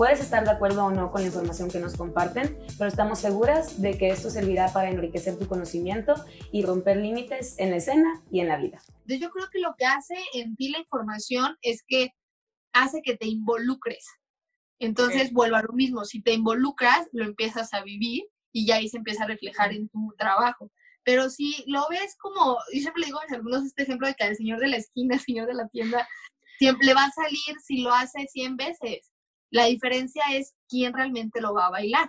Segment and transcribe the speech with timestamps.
[0.00, 3.82] Puedes estar de acuerdo o no con la información que nos comparten, pero estamos seguras
[3.82, 6.14] de que esto servirá para enriquecer tu conocimiento
[6.50, 8.80] y romper límites en la escena y en la vida.
[9.04, 12.14] Yo creo que lo que hace en ti la información es que
[12.72, 14.06] hace que te involucres.
[14.78, 18.88] Entonces, vuelvo a lo mismo, si te involucras, lo empiezas a vivir y ya ahí
[18.88, 20.72] se empieza a reflejar en tu trabajo.
[21.04, 24.14] Pero si lo ves como, yo siempre le digo a mis alumnos este ejemplo de
[24.14, 26.08] que al señor de la esquina, el señor de la tienda,
[26.58, 29.10] siempre le va a salir si lo hace 100 veces.
[29.52, 32.08] La diferencia es quién realmente lo va a bailar.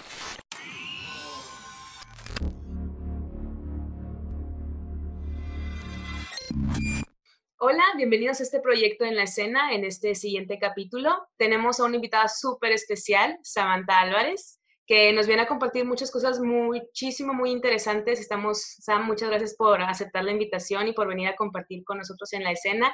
[7.57, 9.73] Hola, bienvenidos a este proyecto en la escena.
[9.73, 14.60] En este siguiente capítulo tenemos a una invitada súper especial, Samantha Álvarez
[14.91, 18.20] que nos viene a compartir muchas cosas muchísimo, muy interesantes.
[18.20, 22.33] Estamos, Sam, muchas gracias por aceptar la invitación y por venir a compartir con nosotros
[22.33, 22.93] en la escena.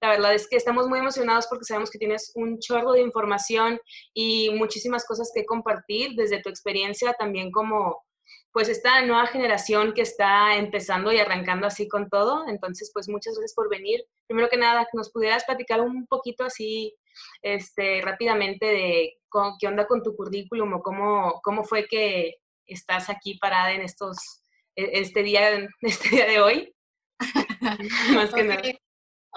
[0.00, 3.78] La verdad es que estamos muy emocionados porque sabemos que tienes un chorro de información
[4.12, 8.02] y muchísimas cosas que compartir desde tu experiencia también como
[8.50, 12.48] pues esta nueva generación que está empezando y arrancando así con todo.
[12.48, 14.00] Entonces, pues muchas gracias por venir.
[14.26, 16.96] Primero que nada, nos pudieras platicar un poquito así
[17.42, 19.18] este, rápidamente de
[19.60, 22.36] qué onda con tu currículum o cómo, cómo fue que
[22.66, 24.16] estás aquí parada en estos,
[24.74, 26.74] e, este día, este día de hoy.
[28.14, 28.62] Más que nada.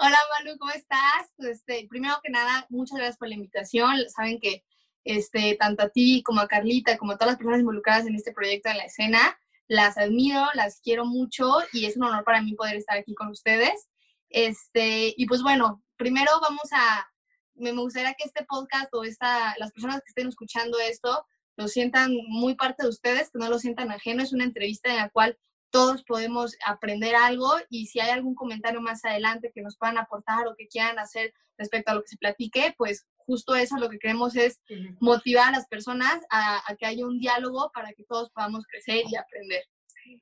[0.02, 1.30] Hola Manu, ¿cómo estás?
[1.36, 4.08] Pues, este, primero que nada, muchas gracias por la invitación.
[4.08, 4.64] Saben que
[5.04, 8.32] este, tanto a ti como a Carlita, como a todas las personas involucradas en este
[8.32, 12.54] proyecto en la escena, las admiro, las quiero mucho y es un honor para mí
[12.54, 13.88] poder estar aquí con ustedes.
[14.30, 17.06] Este, y pues bueno, primero vamos a,
[17.54, 22.16] me gustaría que este podcast o esta, las personas que estén escuchando esto lo sientan
[22.28, 24.22] muy parte de ustedes, que no lo sientan ajeno.
[24.22, 25.38] Es una entrevista en la cual
[25.70, 30.46] todos podemos aprender algo y si hay algún comentario más adelante que nos puedan aportar
[30.48, 33.98] o que quieran hacer respecto a lo que se platique, pues justo eso lo que
[33.98, 34.60] queremos es
[34.98, 39.04] motivar a las personas a, a, que haya un diálogo para que todos podamos crecer
[39.06, 39.64] y aprender.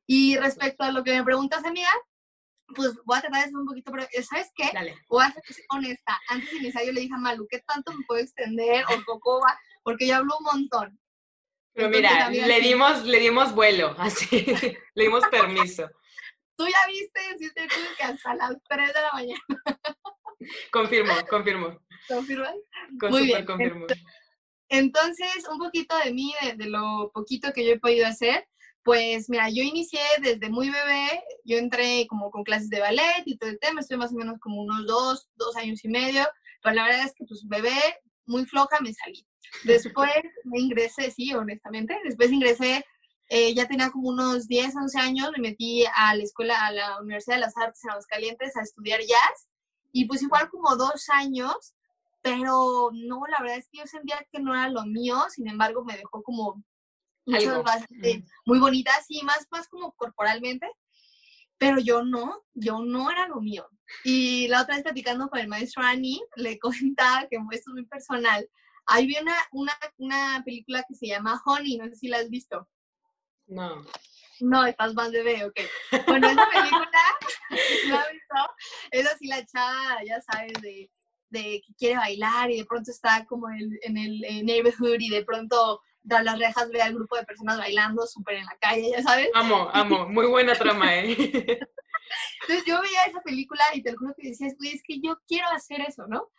[0.06, 1.90] Y respecto a lo que me preguntas, amiga,
[2.74, 4.70] pues voy a tratar de ser un poquito, pero ¿sabes qué?
[4.72, 4.96] Dale.
[5.08, 6.20] Voy a ser honesta.
[6.28, 9.40] Antes de iniciar yo le dije a Malu, ¿qué tanto me puedo extender o poco
[9.40, 9.58] va?
[9.82, 11.00] Porque yo hablo un montón.
[11.72, 14.44] Pero mira, le dimos, le dimos vuelo, así,
[14.94, 15.88] le dimos permiso.
[16.56, 19.40] Tú ya viste, si te que hasta las 3 de la mañana.
[20.72, 21.78] Confirmo, confirmo.
[22.08, 22.54] ¿Confirmas?
[23.10, 23.44] Muy bien.
[23.44, 23.86] confirmo.
[24.68, 28.46] Entonces, un poquito de mí, de, de, lo poquito que yo he podido hacer.
[28.88, 33.37] Pues mira, yo inicié desde muy bebé, yo entré como con clases de ballet y
[33.37, 36.26] todo el tema, estoy más o menos como unos dos, dos años y medio,
[36.62, 37.78] pero la verdad es que pues bebé,
[38.25, 39.26] muy floja, me salí.
[39.65, 40.09] Después
[40.44, 42.82] me ingresé, sí, honestamente, después ingresé,
[43.28, 46.99] eh, ya tenía como unos 10, 11 años, me metí a la escuela, a la
[47.03, 49.49] Universidad de las Artes en Aguascalientes a estudiar jazz
[49.93, 51.75] y pues igual como dos años,
[52.22, 55.84] pero no, la verdad es que yo sentía que no era lo mío, sin embargo
[55.84, 56.65] me dejó como
[57.28, 60.66] muchas bases muy bonitas y más, más como corporalmente,
[61.58, 63.68] pero yo no, yo no era lo mío.
[64.04, 66.58] Y la otra vez platicando con el maestro Annie, le
[66.98, 68.48] comentaba que esto es muy personal.
[68.86, 72.30] Ahí vi una, una, una película que se llama Honey, no sé si la has
[72.30, 72.66] visto.
[73.46, 73.84] No.
[74.40, 75.60] No, estás más bebé, ok.
[76.06, 76.88] Bueno, esa película,
[77.88, 78.34] ¿la has visto?
[78.92, 80.90] Es así la chava, ya sabes, de,
[81.30, 85.24] de que quiere bailar y de pronto está como en, en el neighborhood y de
[85.24, 89.02] pronto tras las rejas ve al grupo de personas bailando súper en la calle, ya
[89.02, 89.30] sabes.
[89.34, 91.16] Amo, amo, muy buena trama, ¿eh?
[92.42, 95.19] Entonces yo veía esa película y te lo juro que decías, güey, es que yo
[95.26, 96.30] quiero hacer eso, ¿no?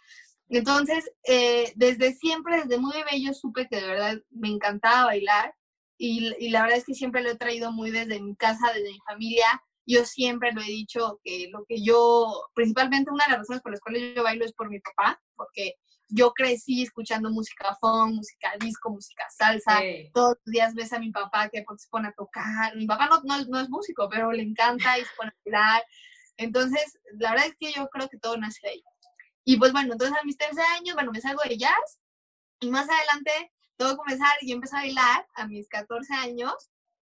[0.50, 5.53] Entonces, eh, desde siempre, desde muy bebé, yo supe que de verdad me encantaba bailar
[5.97, 8.89] y, y, la verdad es que siempre lo he traído muy desde mi casa, desde
[8.89, 9.45] mi familia.
[9.86, 13.71] Yo siempre lo he dicho que lo que yo, principalmente una de las razones por
[13.71, 15.75] las cuales yo bailo es por mi papá, porque
[16.09, 19.79] yo crecí escuchando música funk, música disco, música salsa.
[20.13, 22.75] Todos los días ves a mi papá que se pone a tocar.
[22.75, 25.83] Mi papá no, no, es músico, pero le encanta y se pone a bailar.
[26.38, 28.83] Entonces, la verdad es que yo creo que todo nace de ahí.
[29.45, 32.00] Y pues bueno, entonces a mis 13 años, bueno, me salgo de jazz
[32.59, 36.53] y más adelante todo comenzar, yo empecé a bailar a mis 14 años,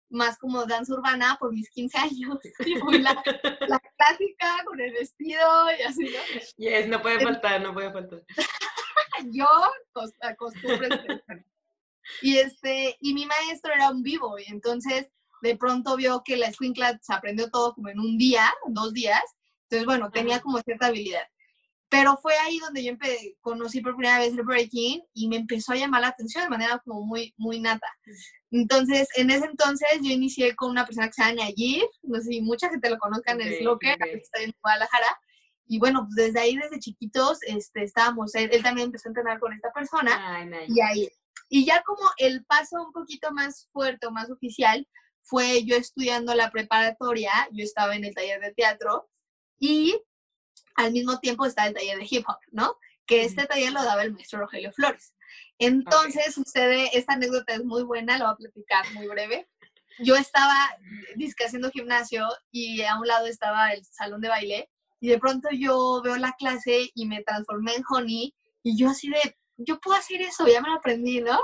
[0.09, 2.39] más como danza urbana por mis 15 años.
[2.65, 3.23] Y la,
[3.67, 5.41] la clásica con el vestido
[5.77, 6.41] y así, ¿no?
[6.57, 8.23] Yes, no puede faltar, no puede faltar.
[9.31, 9.47] Yo
[10.21, 10.87] acostumbro
[12.21, 15.07] Y, este, y mi maestro era un vivo, y entonces
[15.41, 19.23] de pronto vio que la escuincla se aprendió todo como en un día, dos días,
[19.63, 21.23] entonces bueno, tenía como cierta habilidad.
[21.87, 22.93] Pero fue ahí donde yo
[23.41, 26.81] conocí por primera vez el breaking y me empezó a llamar la atención de manera
[26.83, 27.87] como muy, muy nata.
[28.49, 32.29] Entonces, en ese entonces yo inicié con una persona que se llama Nayir, no sé
[32.29, 35.19] si mucha gente lo conozcan, es lo que está en Guadalajara.
[35.67, 39.53] Y bueno, pues desde ahí, desde chiquitos, este, estábamos, él, también empezó a entrenar con
[39.53, 40.47] esta persona.
[40.67, 41.09] y ahí.
[41.49, 44.87] Y ya como el paso un poquito más fuerte o más oficial
[45.21, 49.09] fue yo estudiando la preparatoria, yo estaba en el taller de teatro
[49.59, 49.99] y
[50.75, 52.77] al mismo tiempo está el taller de hip hop, ¿no?
[53.05, 55.15] Que este taller lo daba el maestro Rogelio Flores.
[55.57, 59.49] Entonces sucede, esta anécdota es muy buena, la voy a platicar muy breve.
[59.99, 60.53] Yo estaba
[61.15, 64.69] disque haciendo gimnasio y a un lado estaba el salón de baile
[64.99, 68.33] y de pronto yo veo la clase y me transformé en Honey
[68.63, 71.39] y yo así de, yo puedo hacer eso, ya me lo aprendí, ¿no?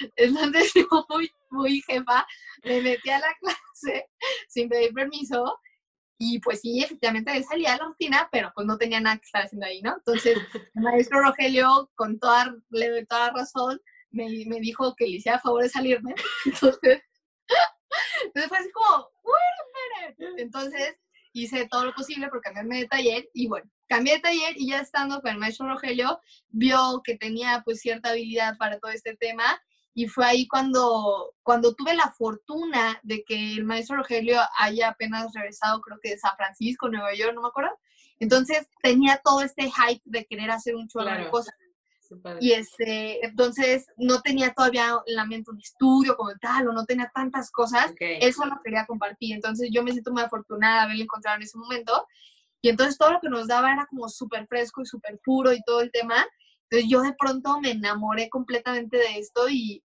[0.16, 2.26] Entonces yo muy, muy jefa,
[2.64, 4.06] me metí a la clase
[4.48, 5.58] sin pedir permiso
[6.18, 9.42] y pues sí, efectivamente salía a la rutina, pero pues no tenía nada que estar
[9.42, 9.94] haciendo ahí, ¿no?
[9.96, 10.38] Entonces,
[10.74, 12.54] el maestro Rogelio, con toda,
[13.08, 13.80] toda razón,
[14.10, 16.14] me, me dijo que le hiciera favor de salirme.
[16.46, 17.02] Entonces,
[18.24, 19.08] entonces fue así como,
[20.38, 20.96] Entonces,
[21.34, 24.80] hice todo lo posible por cambiarme de taller y bueno, cambié de taller y ya
[24.80, 29.60] estando con el maestro Rogelio, vio que tenía pues cierta habilidad para todo este tema
[29.94, 35.32] y fue ahí cuando, cuando tuve la fortuna de que el maestro Rogelio haya apenas
[35.34, 37.76] regresado, creo que de San Francisco, Nueva York, no me acuerdo.
[38.18, 41.54] Entonces tenía todo este hype de querer hacer un chorro de cosas.
[42.40, 46.84] Y este, entonces no tenía todavía en la mente un estudio como tal, o no
[46.84, 47.92] tenía tantas cosas.
[47.98, 49.34] Eso lo quería compartir.
[49.34, 52.06] Entonces yo me siento muy afortunada de haberlo encontrado en ese momento.
[52.62, 55.62] Y entonces todo lo que nos daba era como súper fresco y súper puro y
[55.64, 56.26] todo el tema.
[56.70, 59.84] Entonces yo de pronto me enamoré completamente de esto y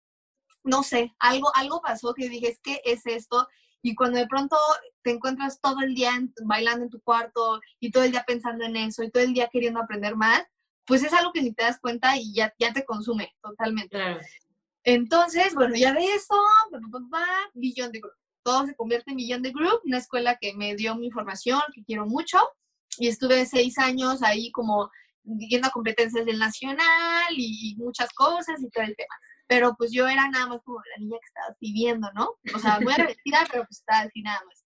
[0.65, 3.49] no sé, algo, algo pasó que dije, es que es esto.
[3.83, 4.57] Y cuando de pronto
[5.03, 6.13] te encuentras todo el día
[6.45, 9.49] bailando en tu cuarto y todo el día pensando en eso y todo el día
[9.51, 10.43] queriendo aprender más,
[10.89, 13.97] pues es algo que ni te das cuenta y ya, ya te consume totalmente.
[14.83, 16.35] Entonces, bueno, ya de eso,
[17.53, 18.15] Billón de Group.
[18.43, 21.85] Todo se convierte en Billón de Group, una escuela que me dio mi formación, que
[21.85, 22.39] quiero mucho.
[22.97, 24.91] Y estuve seis años ahí como
[25.25, 29.15] yendo a competencias del nacional y, muchas cosas y todo el tema.
[29.47, 32.31] Pero pues yo era nada más como la niña que estaba viviendo, ¿no?
[32.55, 34.65] O sea, muy vestida, pero pues estaba así nada más.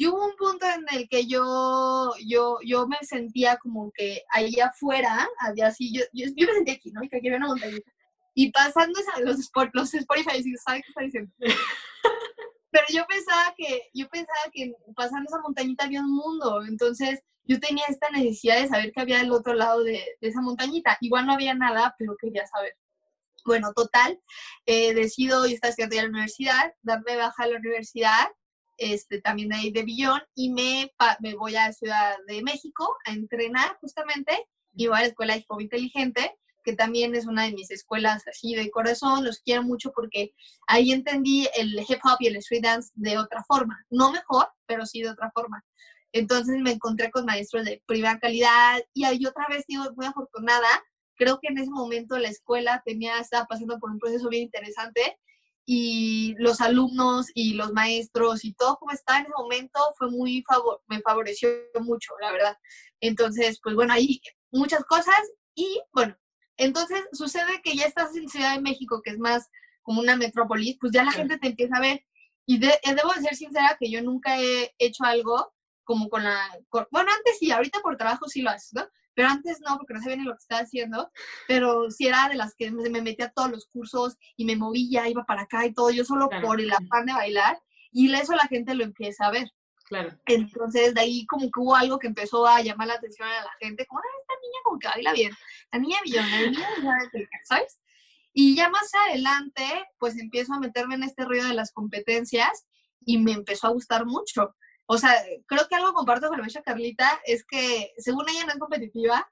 [0.00, 4.54] Y hubo un punto en el que yo, yo, yo me sentía como que ahí
[4.60, 7.02] afuera había así, yo, yo, me sentía aquí, ¿no?
[7.02, 7.90] Y que aquí había una montañita.
[8.32, 11.32] Y pasando esa, los, los Spotify, ¿sabes qué está diciendo?
[12.70, 16.62] Pero yo pensaba que, yo pensaba que pasando esa montañita había un mundo.
[16.62, 20.96] Entonces, yo tenía esta necesidad de saber qué había del otro lado de, esa montañita.
[21.00, 22.76] Igual no había nada, pero quería saber.
[23.44, 24.20] Bueno, total,
[24.64, 28.28] eh, decido y estar estudiando en la universidad, darme baja a la universidad,
[28.78, 33.12] este, también de ahí de Billón, y me, me voy a Ciudad de México a
[33.12, 37.52] entrenar justamente, y voy a la Escuela de Hip Inteligente, que también es una de
[37.52, 40.34] mis escuelas así de corazón, los quiero mucho porque
[40.66, 44.84] ahí entendí el hip hop y el street dance de otra forma, no mejor, pero
[44.84, 45.64] sí de otra forma.
[46.12, 50.68] Entonces me encontré con maestros de primera calidad y ahí otra vez digo, muy afortunada.
[51.16, 55.18] Creo que en ese momento la escuela tenía, estaba pasando por un proceso bien interesante
[55.70, 60.42] y los alumnos y los maestros y todo como estaba en ese momento fue muy
[60.48, 62.56] favor me favoreció mucho, la verdad.
[63.02, 64.18] Entonces, pues bueno, ahí
[64.50, 65.20] muchas cosas
[65.54, 66.16] y bueno,
[66.56, 69.50] entonces sucede que ya estás en Ciudad de México, que es más
[69.82, 72.02] como una metrópolis, pues ya la gente te empieza a ver.
[72.46, 75.52] Y de, debo de ser sincera que yo nunca he hecho algo
[75.84, 76.48] como con la...
[76.90, 78.88] bueno, antes sí, ahorita por trabajo sí lo haces, ¿no?
[79.18, 81.10] Pero antes no, porque no sabía ni lo que estaba haciendo,
[81.48, 85.08] pero sí era de las que me, metía a todos los cursos y me movía,
[85.08, 87.58] iba para acá y todo, yo solo por el afán de bailar,
[87.90, 89.50] y eso la gente lo empieza a ver.
[89.86, 90.16] Claro.
[90.26, 93.50] Entonces, de ahí como que hubo algo que empezó a llamar la atención a la
[93.58, 95.32] gente, como, ah, esta niña como que baila bien,
[95.72, 96.68] la niña millonaria,
[97.42, 97.80] ¿sabes?
[98.32, 99.64] Y ya más adelante,
[99.98, 102.68] pues empiezo a meterme en este ruido de las competencias
[103.00, 104.54] y me empezó a gustar mucho.
[104.90, 105.12] O sea,
[105.46, 109.30] creo que algo comparto con la Carlita es que según ella no es competitiva.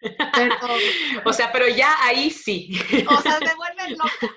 [0.00, 0.56] Pero,
[1.26, 2.70] o sea, pero ya ahí sí.
[3.08, 4.34] O sea, se vuelve loca.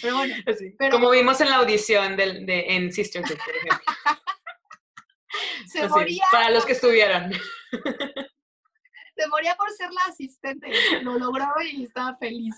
[0.00, 0.34] Pero bueno.
[0.92, 3.94] Como vimos en la audición del, de, en Sisterhood, por ejemplo.
[5.66, 6.24] Se moría.
[6.30, 7.32] Para los que estuvieron.
[7.32, 10.70] Se moría por ser la asistente.
[11.02, 12.54] Lo logró y estaba feliz.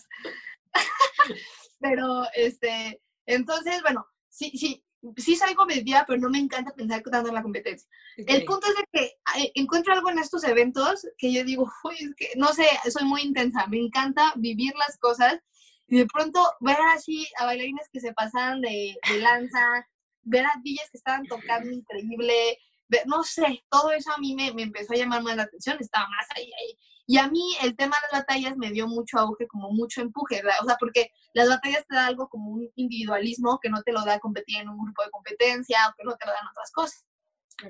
[1.80, 4.84] Pero, este, entonces, bueno, sí, sí,
[5.16, 7.88] sí soy competitiva, pero no me encanta pensar tanto en la competencia.
[8.16, 9.04] El punto es de que
[9.40, 13.04] eh, encuentro algo en estos eventos que yo digo, Uy, es que, no sé, soy
[13.04, 15.38] muy intensa, me encanta vivir las cosas
[15.86, 19.86] Y de pronto ver así a bailarines que se pasaban de, de lanza,
[20.22, 22.58] ver a DJs que estaban tocando increíble,
[23.06, 26.08] no sé, todo eso a mí me, me, empezó a llamar más la atención, estaba
[26.08, 26.78] más ahí, ahí.
[27.10, 30.42] Y a mí el tema de las batallas me dio mucho auge, como mucho empuje,
[30.60, 34.04] o sea, porque las batallas te da algo como un individualismo que no te lo
[34.04, 37.06] da competir en un grupo de competencia o que no te lo dan otras cosas.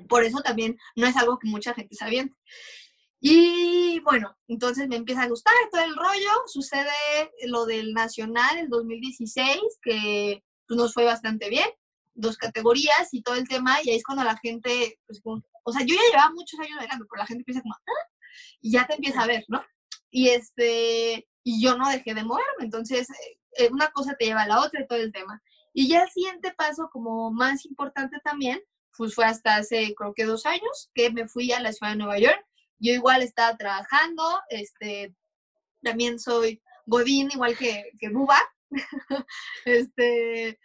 [0.09, 2.35] Por eso también no es algo que mucha gente se aviente.
[3.21, 6.31] Y bueno, entonces me empieza a gustar todo el rollo.
[6.47, 6.91] Sucede
[7.47, 11.69] lo del Nacional el 2016, que pues, nos fue bastante bien.
[12.13, 13.77] Dos categorías y todo el tema.
[13.83, 17.05] Y ahí es cuando la gente, pues, o sea, yo ya llevaba muchos años bailando,
[17.09, 18.08] pero la gente empieza como, ¿Ah?
[18.61, 19.63] Y ya te empieza a ver, ¿no?
[20.09, 22.63] Y este, y yo no dejé de moverme.
[22.63, 23.07] Entonces,
[23.57, 25.41] eh, una cosa te lleva a la otra y todo el tema.
[25.73, 28.59] Y ya el siguiente paso, como más importante también,
[28.97, 31.97] pues fue hasta hace creo que dos años que me fui a la ciudad de
[31.97, 32.43] Nueva York
[32.79, 35.13] yo igual estaba trabajando, este,
[35.83, 38.39] también soy Godín, igual que, que Buba.
[39.65, 40.59] este,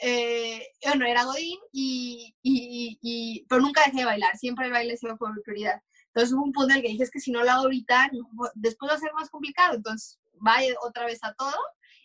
[0.00, 4.96] eh, bueno, era Godín, y, y, y, pero nunca dejé de bailar, siempre el baile
[4.96, 5.82] se por mi prioridad.
[6.18, 8.10] Entonces hubo un punto en el que dije, es que si no lo hago ahorita,
[8.54, 11.54] después va a ser más complicado, entonces vaya otra vez a todo,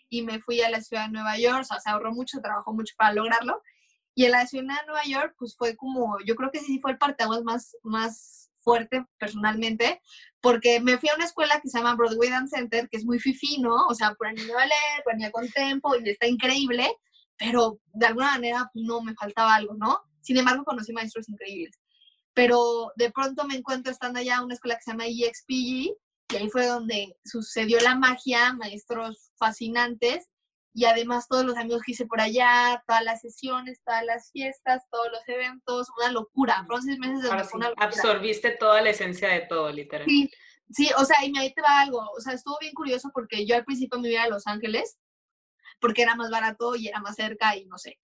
[0.07, 2.73] y me fui a la ciudad de Nueva York, o sea, se ahorró mucho, trabajó
[2.73, 3.59] mucho para lograrlo,
[4.13, 6.91] y en la ciudad de Nueva York, pues fue como, yo creo que sí fue
[6.91, 9.99] el parteaguas más, más fuerte personalmente,
[10.41, 13.17] porque me fui a una escuela que se llama Broadway Dance Center, que es muy
[13.17, 13.87] fifi, ¿no?
[13.87, 16.87] O sea, por niño de ballet, por con tempo, y está increíble,
[17.35, 20.01] pero de alguna manera pues, no me faltaba algo, ¿no?
[20.21, 21.82] Sin embargo, conocí maestros increíbles.
[22.33, 25.95] Pero de pronto me encuentro estando allá en una escuela que se llama EXPG,
[26.29, 30.29] y ahí fue donde sucedió la magia, maestros fascinantes,
[30.75, 34.83] y además todos los amigos que hice por allá, todas las sesiones, todas las fiestas,
[34.89, 36.63] todos los eventos, una locura.
[36.65, 37.73] Fueron seis meses de una locura.
[37.77, 40.07] Absorbiste toda la esencia de todo, literal.
[40.07, 40.31] Sí,
[40.71, 41.99] sí, o sea, y ahí te va algo.
[42.17, 44.97] O sea, estuvo bien curioso porque yo al principio me iba a Los Ángeles
[45.79, 47.99] porque era más barato y era más cerca y no sé.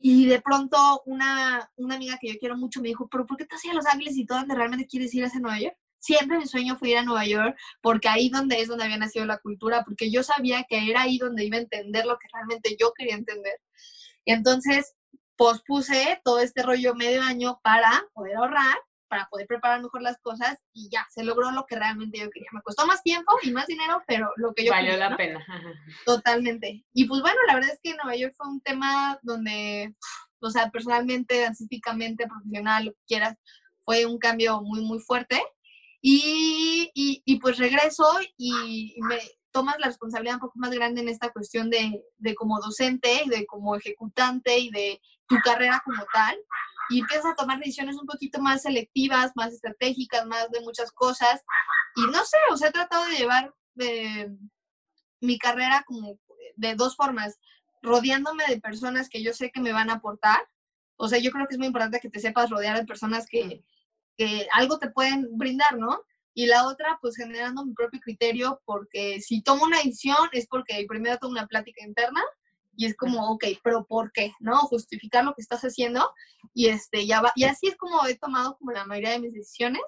[0.00, 3.44] Y de pronto una, una amiga que yo quiero mucho me dijo, pero ¿por qué
[3.44, 5.76] te vas a Los Ángeles y todo donde realmente quieres ir a Nueva York?
[6.00, 9.26] siempre mi sueño fue ir a Nueva York porque ahí donde es donde había nacido
[9.26, 12.76] la cultura, porque yo sabía que era ahí donde iba a entender lo que realmente
[12.80, 13.60] yo quería entender.
[14.24, 14.94] Y entonces
[15.36, 18.76] pospuse todo este rollo medio año para poder ahorrar,
[19.10, 22.48] para poder preparar mejor las cosas y ya, se logró lo que realmente yo quería.
[22.52, 25.10] Me costó más tiempo y más dinero, pero lo que yo Valió quería.
[25.10, 25.46] la pena.
[26.06, 26.84] Totalmente.
[26.94, 29.94] Y pues bueno, la verdad es que Nueva York fue un tema donde,
[30.40, 33.36] o sea, personalmente, dancísticamente, profesional, lo que quieras,
[33.80, 35.42] fue un cambio muy, muy fuerte
[36.00, 38.06] y, y, pues regreso
[38.38, 39.18] y me
[39.52, 43.28] tomas la responsabilidad un poco más grande en esta cuestión de, de como docente y
[43.28, 46.36] de como ejecutante y de tu carrera como tal.
[46.90, 51.42] Y empiezas a tomar decisiones un poquito más selectivas, más estratégicas, más de muchas cosas.
[51.96, 54.30] Y no sé, o sea, he tratado de llevar de,
[55.20, 56.18] mi carrera como
[56.56, 57.38] de dos formas,
[57.82, 60.40] rodeándome de personas que yo sé que me van a aportar.
[60.96, 63.64] O sea, yo creo que es muy importante que te sepas rodear de personas que,
[64.16, 66.02] que algo te pueden brindar, ¿no?
[66.34, 70.84] Y la otra, pues generando mi propio criterio, porque si tomo una decisión es porque
[70.88, 72.22] primero tomo una plática interna
[72.80, 74.32] y es como, ok, pero ¿por qué?
[74.40, 74.56] ¿No?
[74.60, 76.14] Justificar lo que estás haciendo
[76.54, 79.34] y este, ya va, y así es como he tomado como la mayoría de mis
[79.34, 79.82] decisiones,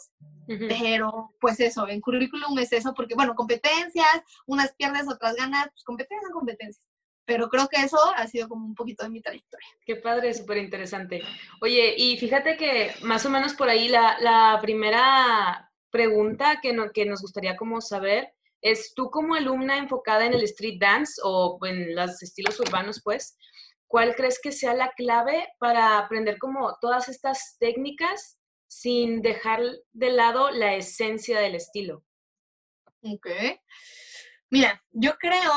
[0.46, 5.84] pero pues eso, en currículum es eso, porque bueno, competencias, unas pierdes, otras ganas, pues
[5.84, 6.84] competencias son competencias
[7.24, 9.68] pero creo que eso ha sido como un poquito de mi trayectoria.
[9.86, 11.22] Qué padre, súper interesante.
[11.60, 16.90] Oye, y fíjate que más o menos por ahí la, la primera pregunta que, no,
[16.90, 21.58] que nos gustaría como saber es, tú como alumna enfocada en el street dance o
[21.66, 23.36] en los estilos urbanos, pues,
[23.86, 28.38] ¿cuál crees que sea la clave para aprender como todas estas técnicas
[28.68, 29.60] sin dejar
[29.92, 32.04] de lado la esencia del estilo?
[33.02, 33.26] Ok.
[34.48, 35.52] Mira, yo creo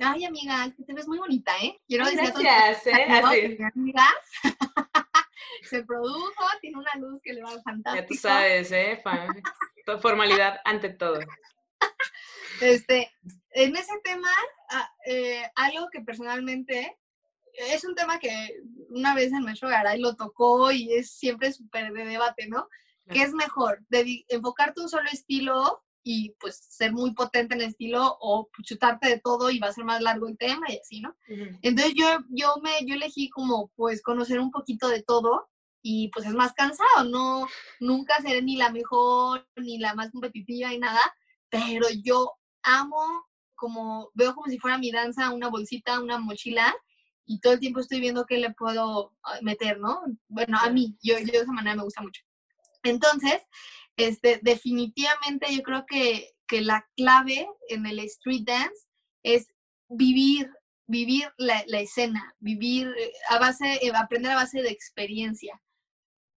[0.00, 1.80] Ay, amiga, es que te ves muy bonita, ¿eh?
[1.86, 3.06] Quiero decir Gracias, ¿eh?
[3.08, 3.58] Así.
[3.74, 4.06] amiga
[5.62, 7.94] se produjo, tiene una luz que le va fantástico.
[7.94, 9.00] Ya tú sabes, ¿eh?
[10.02, 11.20] Formalidad ante todo.
[12.60, 13.10] Este,
[13.50, 14.30] en ese tema,
[14.70, 16.96] ah, eh, algo que personalmente
[17.54, 21.92] es un tema que una vez el maestro Garay lo tocó y es siempre súper
[21.92, 22.68] de debate, ¿no?
[23.08, 23.84] ¿Qué es mejor?
[23.88, 29.08] De enfocarte un solo estilo y pues ser muy potente en el estilo o chutarte
[29.08, 31.14] de todo y va a ser más largo el tema y así, ¿no?
[31.62, 35.48] Entonces yo, yo, me, yo elegí como pues conocer un poquito de todo
[35.82, 37.46] y pues es más cansado, no,
[37.80, 41.00] nunca seré ni la mejor ni la más competitiva y nada,
[41.50, 42.32] pero yo
[42.64, 46.74] amo como, veo como si fuera mi danza una bolsita, una mochila
[47.26, 50.02] y todo el tiempo estoy viendo qué le puedo ah, meter, ¿no?
[50.28, 52.22] Bueno, a mí, yo, yo de esa manera me gusta mucho.
[52.82, 53.40] Entonces,
[53.96, 58.86] este, definitivamente yo creo que, que la clave en el street dance
[59.22, 59.46] es
[59.88, 60.50] vivir,
[60.86, 65.60] vivir la, escena, vivir eh, a base, eh, aprender a base de experiencia,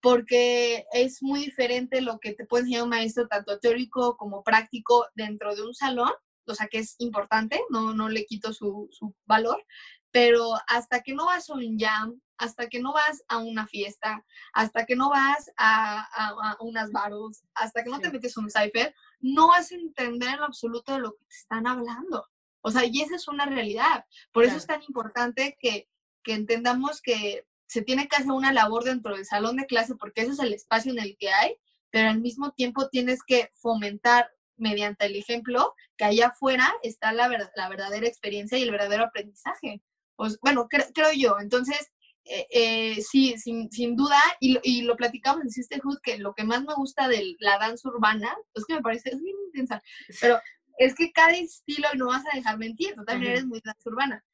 [0.04, 5.06] porque es muy diferente lo que te puede enseñar un maestro, tanto teórico como práctico,
[5.14, 6.12] dentro de un salón,
[6.46, 9.64] o sea que es importante, no, no le quito su, su valor,
[10.10, 14.22] pero hasta que no vas a un jam, hasta que no vas a una fiesta,
[14.52, 19.48] hasta que no vas a, unas baros, hasta que no te metes un cipher, no
[19.48, 22.26] vas a entender en absoluto de lo que te están hablando.
[22.60, 24.04] O sea, y esa es una realidad.
[24.32, 25.88] Por eso es tan importante que,
[26.22, 30.22] que entendamos que se tiene que hacer una labor dentro del salón de clase porque
[30.22, 31.56] ese es el espacio en el que hay,
[31.90, 37.28] pero al mismo tiempo tienes que fomentar mediante el ejemplo que allá afuera está la,
[37.28, 39.82] la verdadera experiencia y el verdadero aprendizaje.
[40.16, 41.36] Pues, bueno, creo yo.
[41.40, 41.90] Entonces,
[42.24, 46.44] eh, eh, sí, sin, sin duda, y, y, lo platicamos en Sisterhood, que lo que
[46.44, 49.82] más me gusta de la danza urbana, es que me parece, es bien intensa,
[50.22, 50.40] pero
[50.78, 54.24] es que cada estilo, no vas a dejar mentir, tú también eres muy danza urbana,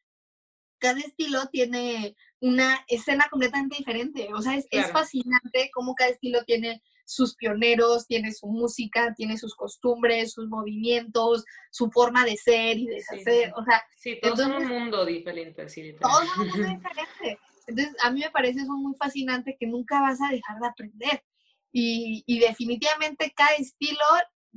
[0.80, 6.42] cada estilo tiene una escena completamente diferente, o sea, es, es fascinante cómo cada estilo
[6.44, 12.78] tiene sus pioneros, tiene su música, tiene sus costumbres, sus movimientos, su forma de ser
[12.78, 13.52] y deshacer.
[13.56, 15.68] O sea, sí, todo es un mundo diferente.
[15.68, 17.38] Sí, todo es un mundo diferente.
[17.66, 21.24] Entonces, a mí me parece eso muy fascinante que nunca vas a dejar de aprender.
[21.72, 24.04] Y, y definitivamente cada estilo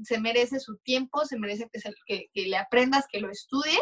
[0.04, 3.82] se merece su tiempo, se merece que, que, que, le aprendas, que lo estudies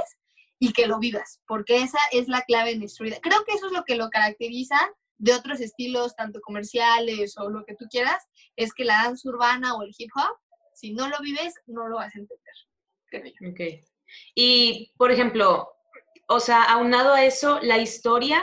[0.63, 3.17] y que lo vivas, porque esa es la clave en nuestra vida.
[3.19, 4.77] Creo que eso es lo que lo caracteriza
[5.17, 8.23] de otros estilos, tanto comerciales o lo que tú quieras,
[8.55, 10.37] es que la danza urbana o el hip hop,
[10.75, 13.83] si no lo vives, no lo vas a entender.
[14.35, 15.67] Y, por ejemplo,
[16.27, 18.39] o sea, aunado a eso, la historia,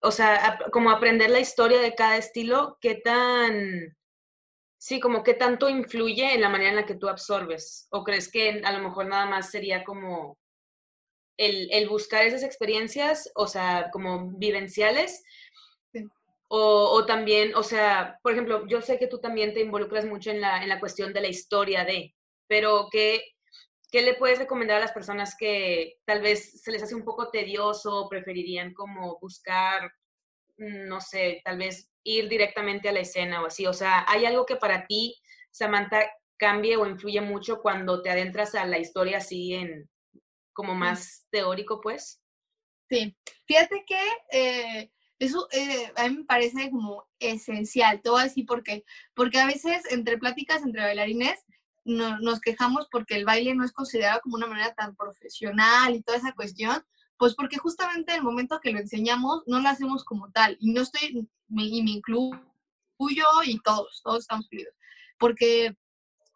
[0.00, 3.94] o sea, como aprender la historia de cada estilo, ¿qué tan,
[4.78, 7.88] sí, como qué tanto influye en la manera en la que tú absorbes?
[7.90, 10.38] ¿O crees que a lo mejor nada más sería como
[11.36, 15.24] el, el buscar esas experiencias, o sea, como vivenciales,
[16.54, 20.42] o, también, o sea, por ejemplo, yo sé que tú también te involucras mucho en
[20.42, 22.14] la, en la cuestión de la historia de,
[22.46, 23.24] pero ¿qué,
[23.90, 27.30] ¿qué le puedes recomendar a las personas que tal vez se les hace un poco
[27.30, 29.90] tedioso, preferirían como buscar,
[30.58, 33.66] mm, no sé, tal vez ir directamente a la escena o así?
[33.66, 35.18] O sea, ¿hay algo que para ti,
[35.50, 36.06] Samantha,
[36.36, 39.88] cambie o influye mucho cuando te adentras a la historia así en
[40.52, 42.20] como más teórico, pues?
[42.88, 44.00] Sí, fíjate que...
[44.32, 44.92] Eh,
[45.24, 48.84] eso eh, a mí me parece como esencial, te voy a decir por qué.
[49.14, 51.44] Porque a veces entre pláticas entre bailarines
[51.84, 56.02] no, nos quejamos porque el baile no es considerado como una manera tan profesional y
[56.02, 56.84] toda esa cuestión,
[57.18, 60.56] pues porque justamente el momento que lo enseñamos no lo hacemos como tal.
[60.60, 62.40] Y no estoy, y me incluyo
[63.44, 64.74] y todos, todos estamos incluidos.
[65.18, 65.76] Porque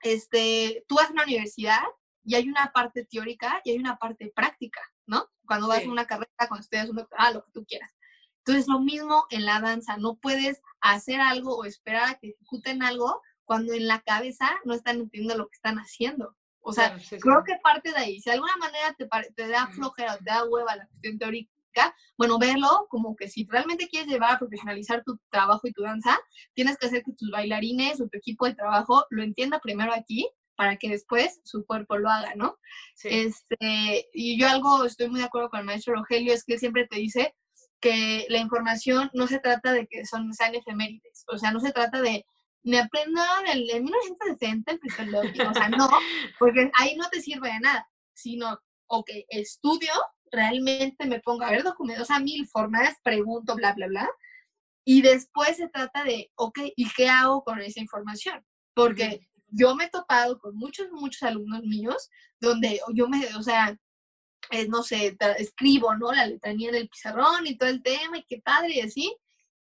[0.02, 1.82] este, tú vas a una universidad
[2.26, 5.30] y hay una parte teórica y hay una parte práctica, ¿no?
[5.46, 7.90] Cuando vas a una carrera, cuando estudias un doctorado, lo que tú quieras.
[8.38, 12.82] Entonces, lo mismo en la danza, no puedes hacer algo o esperar a que ejecuten
[12.82, 16.36] algo cuando en la cabeza no están entendiendo lo que están haciendo.
[16.60, 18.20] O sea, creo que parte de ahí.
[18.20, 21.94] Si de alguna manera te, te da flojera o te da hueva la cuestión teórica,
[22.16, 26.18] bueno, verlo como que si realmente quieres llevar a profesionalizar tu trabajo y tu danza,
[26.54, 30.28] tienes que hacer que tus bailarines o tu equipo de trabajo lo entienda primero aquí
[30.56, 32.58] para que después su cuerpo lo haga, ¿no?
[33.04, 36.58] Este, y yo algo estoy muy de acuerdo con el maestro Rogelio, es que él
[36.58, 37.34] siempre te dice,
[37.80, 41.72] que la información no se trata de que son, sean efemérides, o sea, no se
[41.72, 42.24] trata de
[42.64, 43.20] me aprendo
[43.52, 45.88] el, en 1960 el o sea, no,
[46.38, 49.92] porque ahí no te sirve de nada, sino, ok, estudio,
[50.32, 54.10] realmente me pongo a ver documentos a mil formas, pregunto, bla, bla, bla,
[54.84, 58.44] y después se trata de, ok, ¿y qué hago con esa información?
[58.74, 63.78] Porque yo me he topado con muchos, muchos alumnos míos donde yo me, o sea,
[64.50, 66.12] eh, no sé, escribo, ¿no?
[66.12, 69.16] La letanía en el pizarrón y todo el tema, y qué padre, y así.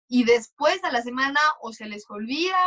[0.08, 2.58] Y después a la semana o se les olvida,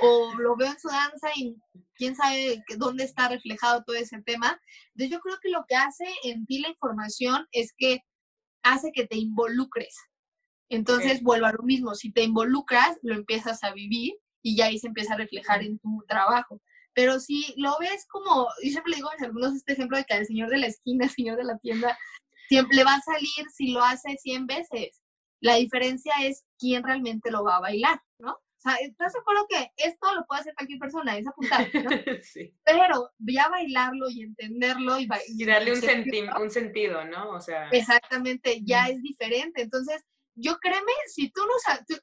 [0.00, 1.56] o lo veo en su danza y
[1.94, 4.60] quién sabe dónde está reflejado todo ese tema.
[4.94, 8.00] Entonces yo creo que lo que hace en ti la información es que
[8.62, 9.96] hace que te involucres.
[10.68, 14.78] Entonces vuelvo a lo mismo, si te involucras, lo empiezas a vivir y ya ahí
[14.78, 16.60] se empieza a reflejar en tu trabajo.
[16.94, 20.14] Pero si lo ves como, yo siempre le digo a algunos este ejemplo de que
[20.14, 21.98] al señor de la esquina, el señor de la tienda,
[22.48, 25.00] siempre le va a salir si lo hace 100 veces.
[25.40, 28.32] La diferencia es quién realmente lo va a bailar, ¿no?
[28.32, 31.16] O sea, ¿estás de acuerdo que esto lo puede hacer cualquier persona?
[31.16, 31.90] Es apuntar, ¿no?
[32.22, 32.52] sí.
[32.64, 37.30] Pero ya bailarlo y entenderlo y, y darle un, un, sentido, ¿no?
[37.30, 37.68] O sea.
[37.70, 39.62] Exactamente, ya es diferente.
[39.62, 40.02] Entonces,
[40.34, 41.52] yo créeme, si tú no,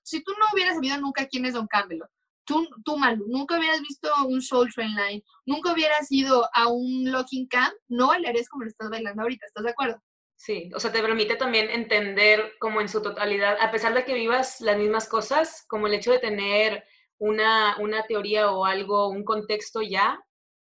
[0.03, 2.03] si tú no hubieras sabido nunca quién es Don Campbell,
[2.45, 7.11] tú, tú Malu, nunca hubieras visto un Soul Train Line, nunca hubieras ido a un
[7.11, 10.01] Locking Camp, no bailarías como lo estás bailando ahorita, ¿estás de acuerdo?
[10.37, 14.13] Sí, o sea, te permite también entender como en su totalidad, a pesar de que
[14.13, 16.83] vivas las mismas cosas, como el hecho de tener
[17.17, 20.19] una, una teoría o algo, un contexto ya,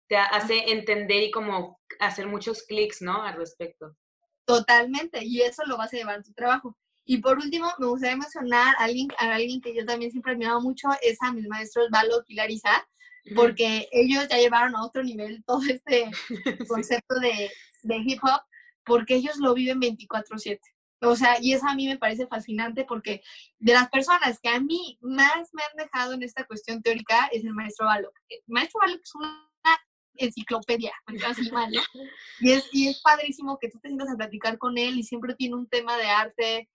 [0.08, 3.22] te hace entender y como hacer muchos clics, ¿no?
[3.22, 3.96] Al respecto.
[4.44, 6.76] Totalmente, y eso lo vas a llevar a tu trabajo.
[7.04, 10.34] Y por último, me gustaría mencionar a alguien, a alguien que yo también siempre he
[10.34, 12.86] admirado mucho, es a mis maestros Valo y Larisa,
[13.34, 16.10] porque ellos ya llevaron a otro nivel todo este
[16.68, 17.50] concepto de,
[17.82, 18.42] de hip hop,
[18.84, 20.60] porque ellos lo viven 24/7.
[21.04, 23.22] O sea, y eso a mí me parece fascinante porque
[23.58, 27.44] de las personas que a mí más me han dejado en esta cuestión teórica es
[27.44, 28.12] el maestro Valo.
[28.28, 29.51] El maestro Valo es una
[30.16, 30.92] enciclopedia,
[31.52, 31.82] mal, ¿no?
[32.40, 35.34] Y es, y es padrísimo que tú te sientas a platicar con él y siempre
[35.34, 36.68] tiene un tema de arte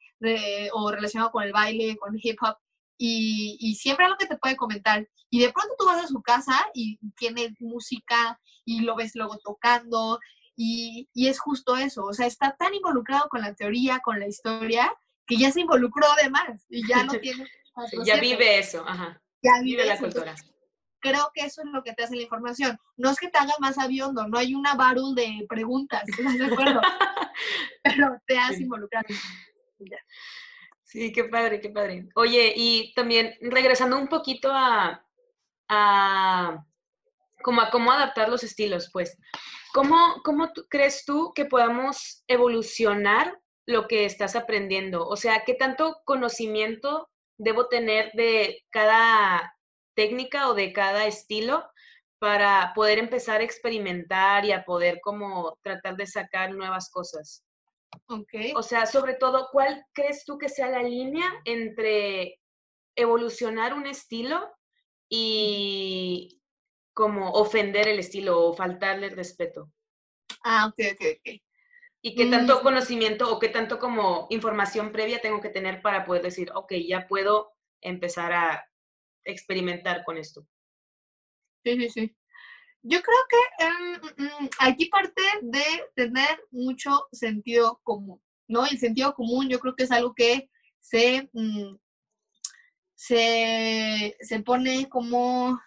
[0.74, 2.58] o relacionado con el baile, con el hip hop,
[2.98, 5.08] y, y siempre algo que te puede comentar.
[5.30, 9.38] Y de pronto tú vas a su casa y tiene música y lo ves luego
[9.38, 10.20] tocando
[10.56, 14.28] y, y, es justo eso, o sea, está tan involucrado con la teoría, con la
[14.28, 14.92] historia,
[15.28, 17.46] que ya se involucró además y ya no tiene...
[18.04, 19.22] ya vive eso, ajá.
[19.44, 20.34] Ya vive, la cultura.
[21.10, 22.78] Creo que eso es lo que te hace la información.
[22.96, 26.46] No es que te haga más aviondo, no hay una barul de preguntas, ¿estás de
[26.46, 26.82] acuerdo?
[27.84, 29.06] Pero te has involucrado.
[30.84, 32.08] Sí, qué padre, qué padre.
[32.16, 35.06] Oye, y también regresando un poquito a,
[35.70, 36.66] a
[37.44, 39.18] como a cómo adaptar los estilos, pues.
[39.74, 45.08] ¿Cómo, cómo crees tú que podamos evolucionar lo que estás aprendiendo?
[45.08, 49.57] O sea, ¿qué tanto conocimiento debo tener de cada
[49.98, 51.70] técnica o de cada estilo
[52.20, 57.44] para poder empezar a experimentar y a poder como tratar de sacar nuevas cosas?
[58.08, 58.54] Okay.
[58.56, 62.40] O sea, sobre todo, ¿cuál crees tú que sea la línea entre
[62.96, 64.50] evolucionar un estilo
[65.10, 66.38] y,
[66.98, 69.72] como ofender el estilo o faltarle respeto.
[70.44, 71.42] Ah, ok, ok, ok.
[72.02, 72.64] ¿Y qué tanto mm.
[72.64, 77.08] conocimiento o qué tanto como información previa tengo que tener para poder decir, ok, ya
[77.08, 78.68] puedo empezar a
[79.28, 80.48] experimentar con esto?
[81.64, 82.18] Sí, sí, sí.
[82.84, 85.64] Yo creo que em, mm, aquí parte de
[85.96, 88.66] tener mucho sentido común, ¿no?
[88.66, 91.76] El sentido común yo creo que es algo que se, mm,
[92.96, 95.60] se, se pone como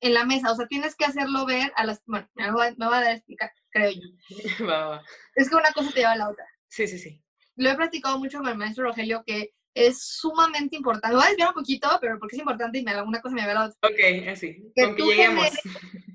[0.00, 2.02] en la mesa, o sea, tienes que hacerlo ver a las...
[2.06, 4.00] Bueno, me va, me va a dar a explicar, creo yo.
[4.68, 5.02] Va, va.
[5.34, 6.46] Es que una cosa te lleva a la otra.
[6.68, 7.20] Sí, sí, sí.
[7.56, 9.52] Lo he platicado mucho con el maestro Rogelio que
[9.86, 11.14] es sumamente importante.
[11.14, 13.54] Voy a desviar un poquito, pero porque es importante y me, alguna cosa me a
[13.54, 13.76] la otra.
[13.88, 14.72] Ok, así.
[14.74, 15.48] Que, que lleguemos.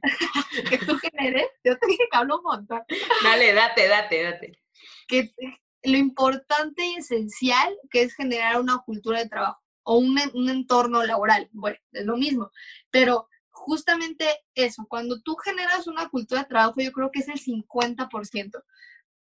[0.70, 1.48] que tú generes.
[1.64, 2.82] Yo te dije que hablo un montón.
[3.24, 4.60] Dale, date, date, date.
[5.08, 5.34] Que
[5.84, 11.04] lo importante y esencial que es generar una cultura de trabajo o un, un entorno
[11.04, 11.50] laboral.
[11.54, 12.52] Bueno, es lo mismo.
[12.92, 17.40] Pero justamente eso, cuando tú generas una cultura de trabajo, yo creo que es el
[17.40, 18.62] 50%,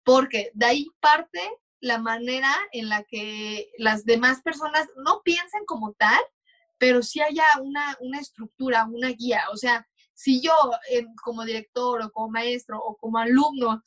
[0.03, 1.39] porque de ahí parte
[1.83, 6.21] la manera en la que las demás personas no piensen como tal,
[6.77, 9.43] pero sí haya una, una estructura, una guía.
[9.51, 10.53] O sea, si yo
[11.21, 13.83] como director o como maestro o como alumno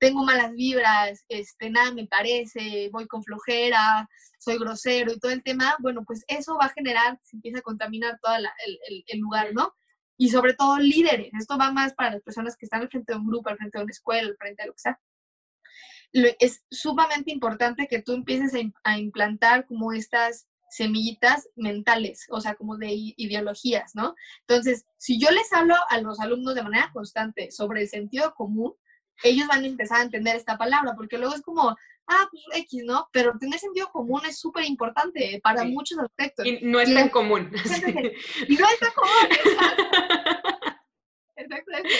[0.00, 4.08] tengo malas vibras, este, nada me parece, voy con flojera,
[4.40, 7.62] soy grosero y todo el tema, bueno, pues eso va a generar, se empieza a
[7.62, 9.72] contaminar todo el, el, lugar, ¿no?
[10.16, 11.30] y sobre todo líderes.
[11.38, 13.78] Esto va más para las personas que están al frente de un grupo, al frente
[13.78, 15.00] de una escuela, al frente de lo que sea.
[16.12, 18.52] Es sumamente importante que tú empieces
[18.84, 24.14] a, implantar como estas semillitas mentales, o sea, como de ideologías, ¿no?
[24.46, 28.74] Entonces, si yo les hablo a los alumnos de manera constante sobre el sentido común,
[29.22, 31.76] ellos van a empezar a entender esta palabra, porque luego es como,
[32.10, 33.08] ah, pues X, ¿no?
[33.12, 36.46] Pero tener sentido común es súper importante para muchos aspectos.
[36.46, 37.50] Y no es tan común.
[38.48, 39.28] Y no es tan común.
[41.36, 41.90] Exactamente.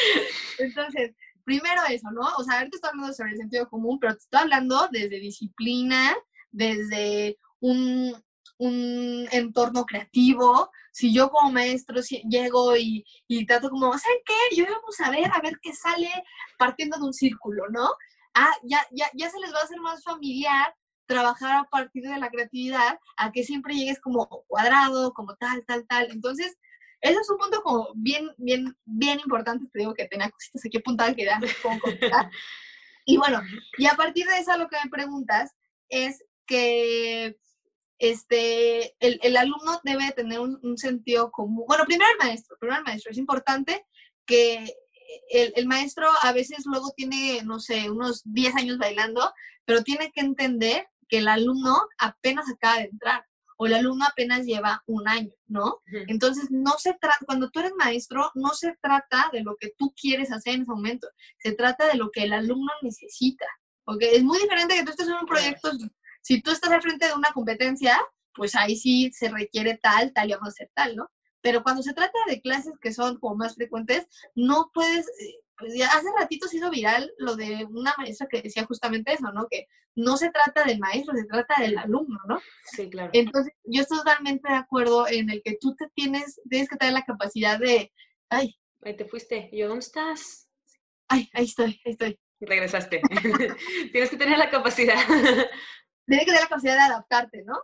[0.59, 1.13] Entonces,
[1.45, 2.23] primero eso, ¿no?
[2.39, 6.17] O sea, ahorita estoy hablando sobre el sentido común, pero te estoy hablando desde disciplina,
[6.51, 8.15] desde un,
[8.59, 10.71] un entorno creativo.
[10.93, 14.57] Si yo como maestro llego y, y trato como, ¿saben qué?
[14.57, 16.11] Yo vamos a ver, a ver qué sale
[16.59, 17.91] partiendo de un círculo, ¿no?
[18.35, 20.75] ah, ya, ya, ya se les va a hacer más familiar
[21.07, 25.85] trabajar a partir de la creatividad a que siempre llegues como cuadrado, como tal, tal,
[25.89, 26.09] tal.
[26.13, 26.57] Entonces,
[27.01, 29.67] eso es un punto como bien, bien, bien importante.
[29.73, 31.79] Te digo que tenía cositas aquí apuntadas que ya como
[33.07, 33.41] Y bueno,
[33.79, 35.53] y a partir de eso lo que me preguntas
[35.89, 37.37] es que
[37.99, 41.65] este, el, el alumno debe tener un, un, sentido común.
[41.67, 43.11] Bueno, primero el maestro, primero el maestro.
[43.11, 43.85] Es importante
[44.27, 44.75] que
[45.31, 49.33] el, maestro a veces luego tiene, no sé, unos 10 años bailando,
[49.65, 53.25] pero tiene que entender que el alumno apenas acaba de entrar
[53.61, 55.83] o el alumno apenas lleva un año, ¿no?
[56.07, 59.93] Entonces, no se trata, cuando tú eres maestro, no se trata de lo que tú
[59.95, 63.45] quieres hacer en ese momento, se trata de lo que el alumno necesita,
[63.85, 63.99] ¿ok?
[64.01, 65.73] Es muy diferente que tú estés en un proyecto,
[66.23, 68.01] si tú estás al frente de una competencia,
[68.35, 71.11] pues ahí sí se requiere tal, tal y vamos a hacer tal, ¿no?
[71.43, 76.09] Pero cuando se trata de clases que son como más frecuentes, no puedes, eh, hace
[76.19, 79.47] ratito se hizo viral lo de una maestra que decía justamente eso, ¿no?
[79.49, 82.41] Que no se trata del maestro, se trata del alumno, ¿no?
[82.65, 83.11] Sí, claro.
[83.13, 86.95] Entonces, yo estoy totalmente de acuerdo en el que tú te tienes, tienes que tener
[86.95, 87.93] la capacidad de,
[88.29, 88.57] ay.
[88.83, 89.51] Ahí te fuiste.
[89.53, 90.49] yo, ¿dónde estás?
[91.09, 92.19] Ay, ahí estoy, ahí estoy.
[92.41, 93.03] Regresaste.
[93.93, 94.97] tienes que tener la capacidad.
[95.07, 97.59] tienes que tener la capacidad de adaptarte, ¿no?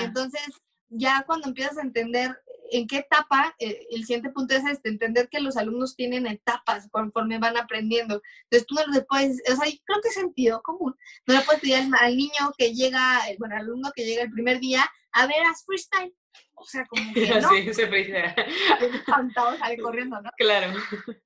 [0.00, 0.42] Entonces,
[0.88, 2.38] ya cuando empiezas a entender
[2.72, 6.88] en qué etapa, eh, el siguiente punto es este, entender que los alumnos tienen etapas
[6.90, 8.22] conforme van aprendiendo.
[8.44, 11.60] Entonces tú no le puedes, o sea, creo que es sentido común, no le puedes
[11.60, 15.42] pedir al, niño que llega, bueno, al alumno que llega el primer día, a ver,
[15.48, 16.14] haz freestyle.
[16.54, 17.48] O sea, como que no.
[17.50, 18.34] Sí, se freestyle.
[18.94, 20.30] espantado, sale corriendo, ¿no?
[20.38, 20.72] Claro.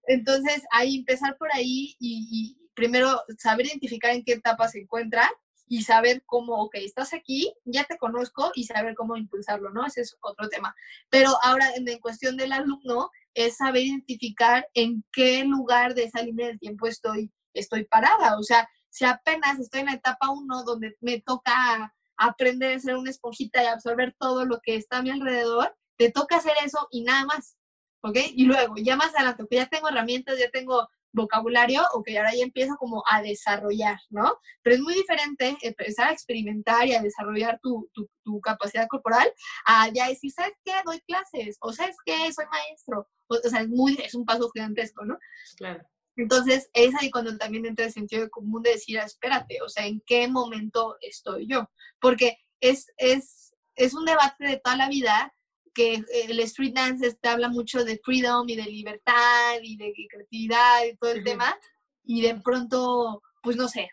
[0.06, 5.30] Entonces, ahí empezar por ahí y, y primero saber identificar en qué etapa se encuentra
[5.68, 9.84] y saber cómo, ok, estás aquí, ya te conozco y saber cómo impulsarlo, ¿no?
[9.84, 10.74] Ese es otro tema.
[11.10, 16.46] Pero ahora, en, cuestión del alumno, es saber identificar en qué lugar de esa línea
[16.46, 18.38] del tiempo estoy, estoy parada.
[18.38, 22.96] O sea, si apenas estoy en la etapa 1 donde me toca aprender a ser
[22.96, 26.88] una esponjita y absorber todo lo que está a mi alrededor, te toca hacer eso
[26.90, 27.56] y nada más.
[28.02, 28.18] ¿Ok?
[28.34, 32.34] Y luego, ya más adelante, que ya tengo herramientas, ya tengo vocabulario, o que ahora
[32.34, 34.38] ya empiezo como a desarrollar, ¿no?
[34.62, 39.32] Pero es muy diferente empezar a experimentar y a desarrollar tu, tu, capacidad corporal
[39.64, 40.72] a ya decir, ¿sabes qué?
[40.84, 42.32] Doy clases, o ¿sabes qué?
[42.32, 43.08] Soy maestro.
[43.28, 45.18] O, sea, es, muy, es un paso gigantesco, ¿no?
[45.56, 45.82] Claro.
[46.16, 50.02] Entonces, es ahí cuando también entra el sentido común de decir, espérate, o sea, ¿en
[50.06, 51.70] qué momento estoy yo?
[52.00, 55.34] Porque es, es, es un debate de toda la vida
[55.76, 60.86] que el street dance este, habla mucho de freedom y de libertad y de creatividad
[60.86, 61.54] y todo el tema,
[62.02, 63.90] y de pronto, pues no sé,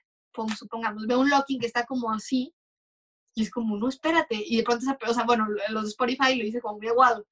[0.57, 2.55] supongamos, veo un locking que está como así,
[3.35, 6.61] y es como, no, espérate, y de pronto, o sea, bueno, los Spotify lo hice
[6.61, 7.25] como muy aguado,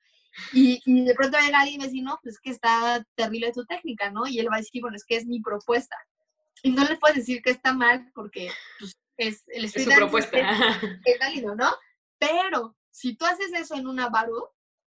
[0.52, 3.52] y, y, de pronto llega alguien y me dice, no, pues es que está terrible
[3.52, 4.28] tu técnica, ¿no?
[4.28, 5.96] Y él va a decir, bueno, es que es mi propuesta.
[6.64, 10.00] Y no le puedes decir que está mal porque pues, es el street es su
[10.00, 10.38] propuesta.
[11.06, 11.72] Es, válido, ¿no?
[12.18, 14.48] Pero si tú haces eso en una baru,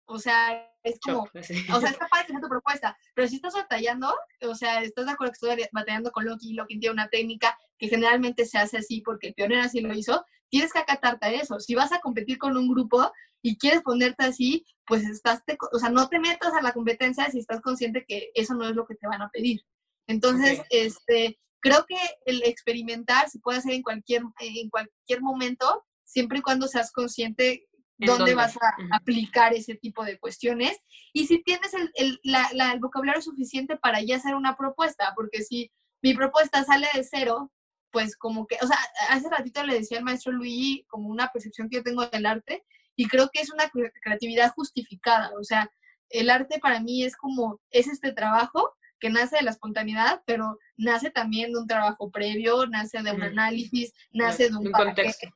[0.07, 4.14] o sea, es como, o sea, está padre que tu propuesta, pero si estás batallando,
[4.42, 7.88] o sea, estás de acuerdo que estoy batallando con Loki, Loki tiene una técnica que
[7.88, 11.59] generalmente se hace así porque el pionero así lo hizo, tienes que acatarte a eso.
[11.59, 13.11] Si vas a competir con un grupo
[13.42, 17.38] y quieres ponerte así, pues estás, o sea, no te metas a la competencia si
[17.38, 19.62] estás consciente que eso no es lo que te van a pedir.
[20.07, 26.38] Entonces, este, creo que el experimentar se puede hacer en cualquier, en cualquier momento, siempre
[26.38, 27.66] y cuando seas consciente
[27.98, 30.76] dónde, vas a aplicar ese tipo de cuestiones
[31.12, 35.70] y si tienes el, el, el, vocabulario suficiente para ya hacer una propuesta, porque si
[36.02, 37.52] mi propuesta sale de cero,
[37.90, 38.78] pues como que, o sea,
[39.11, 42.64] hace ratito le decía al maestro Luigi como una percepción que yo tengo del arte
[42.96, 43.70] y creo que es una
[44.02, 45.70] creatividad justificada, o sea,
[46.11, 50.58] el arte para mí es como, es este trabajo que nace de la espontaneidad, pero
[50.78, 55.28] nace también de un trabajo previo, nace de un análisis, nace de un, contexto.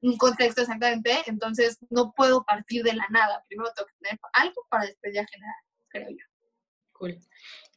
[0.00, 1.22] Un contexto, exactamente.
[1.26, 3.44] Entonces, no puedo partir de la nada.
[3.46, 5.54] Primero tengo que tener algo para después ya generar,
[5.86, 6.26] creo yo.
[6.94, 7.16] Cool.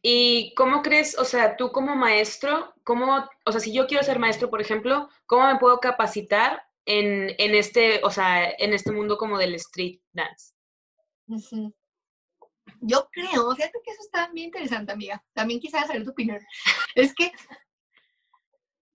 [0.01, 4.17] ¿Y cómo crees, o sea, tú como maestro, cómo, o sea, si yo quiero ser
[4.17, 9.19] maestro, por ejemplo, ¿cómo me puedo capacitar en, en este, o sea, en este mundo
[9.19, 10.55] como del street dance?
[12.87, 15.23] Yo creo, fíjate que eso está bien interesante, amiga.
[15.33, 16.39] También quisiera saber tu opinión.
[16.95, 17.31] Es que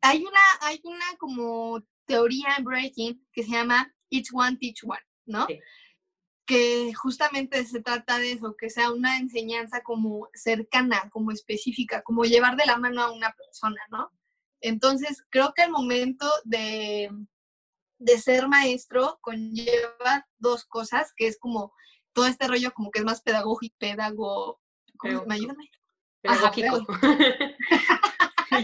[0.01, 5.01] hay una, hay una como teoría en breaking que se llama Each One Teach One,
[5.27, 5.47] ¿no?
[6.47, 12.25] Que justamente se trata de eso, que sea una enseñanza como cercana, como específica, como
[12.25, 14.11] llevar de la mano a una persona, ¿no?
[14.61, 17.11] Entonces, creo que el momento de,
[17.99, 21.73] de ser maestro conlleva dos cosas, que es como
[22.13, 24.61] todo este rollo como que es más pedagógico, pedago,
[25.27, 25.71] ¿me ayúdame?
[26.21, 26.87] Pedagógico.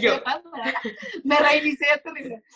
[0.01, 0.21] Yo.
[1.23, 2.43] Me reinicié terrible.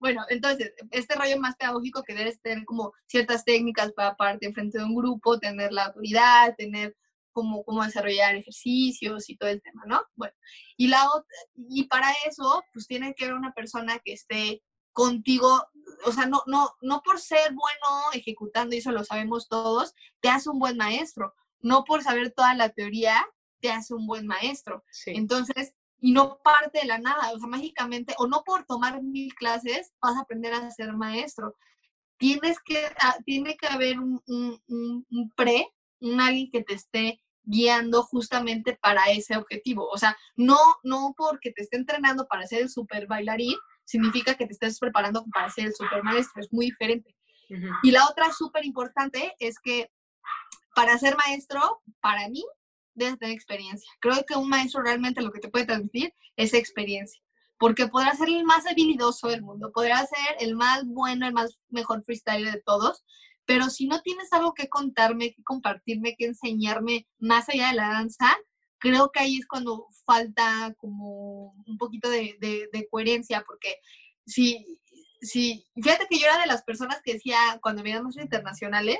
[0.00, 4.76] Bueno, entonces, este rollo más pedagógico que debes tener como ciertas técnicas para pararte enfrente
[4.76, 6.94] de un grupo, tener la autoridad, tener
[7.32, 10.02] cómo, cómo desarrollar ejercicios y todo el tema, ¿no?
[10.14, 10.34] Bueno,
[10.76, 11.06] y, la
[11.56, 14.62] y para eso, pues tiene que haber una persona que esté
[14.94, 15.62] contigo
[16.06, 20.28] o sea, no, no, no por ser bueno ejecutando, y eso lo sabemos todos, te
[20.28, 21.34] hace un buen maestro.
[21.60, 23.24] No por saber toda la teoría,
[23.60, 24.84] te hace un buen maestro.
[25.06, 29.34] Entonces, y no parte de la nada, o sea, mágicamente, o no por tomar mil
[29.34, 31.56] clases vas a aprender a ser maestro.
[32.18, 34.60] Tienes que, ah, tiene que haber un, un,
[35.10, 39.88] un pre, un alguien que te esté guiando justamente para ese objetivo.
[39.88, 44.46] O sea, no, no porque te esté entrenando para ser el super bailarín, significa que
[44.46, 47.14] te estés preparando para ser el super maestro, es muy diferente.
[47.82, 49.90] Y la otra súper importante es que
[50.74, 52.44] para ser maestro, para mí,
[52.94, 53.90] debes tener experiencia.
[54.00, 57.20] Creo que un maestro realmente lo que te puede transmitir es experiencia.
[57.58, 61.58] Porque podrá ser el más habilidoso del mundo, podrá ser el más bueno, el más
[61.68, 63.04] mejor freestyle de todos,
[63.46, 67.88] pero si no tienes algo que contarme, que compartirme, que enseñarme más allá de la
[67.88, 68.36] danza,
[68.84, 73.76] creo que ahí es cuando falta como un poquito de, de, coherencia, porque
[74.26, 74.78] si,
[75.22, 78.98] si, fíjate que yo era de las personas que decía, cuando veíamos internacionales,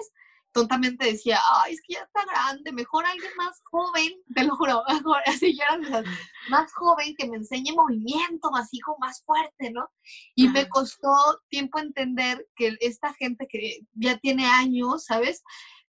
[0.52, 4.82] tontamente decía, ay, es que ya está grande, mejor alguien más joven, te lo juro,
[4.88, 6.02] mejor, así yo era
[6.48, 9.86] más joven que me enseñe movimiento, más hijo, más fuerte, ¿no?
[10.34, 11.12] Y me costó
[11.50, 15.42] tiempo entender que esta gente que ya tiene años, ¿sabes?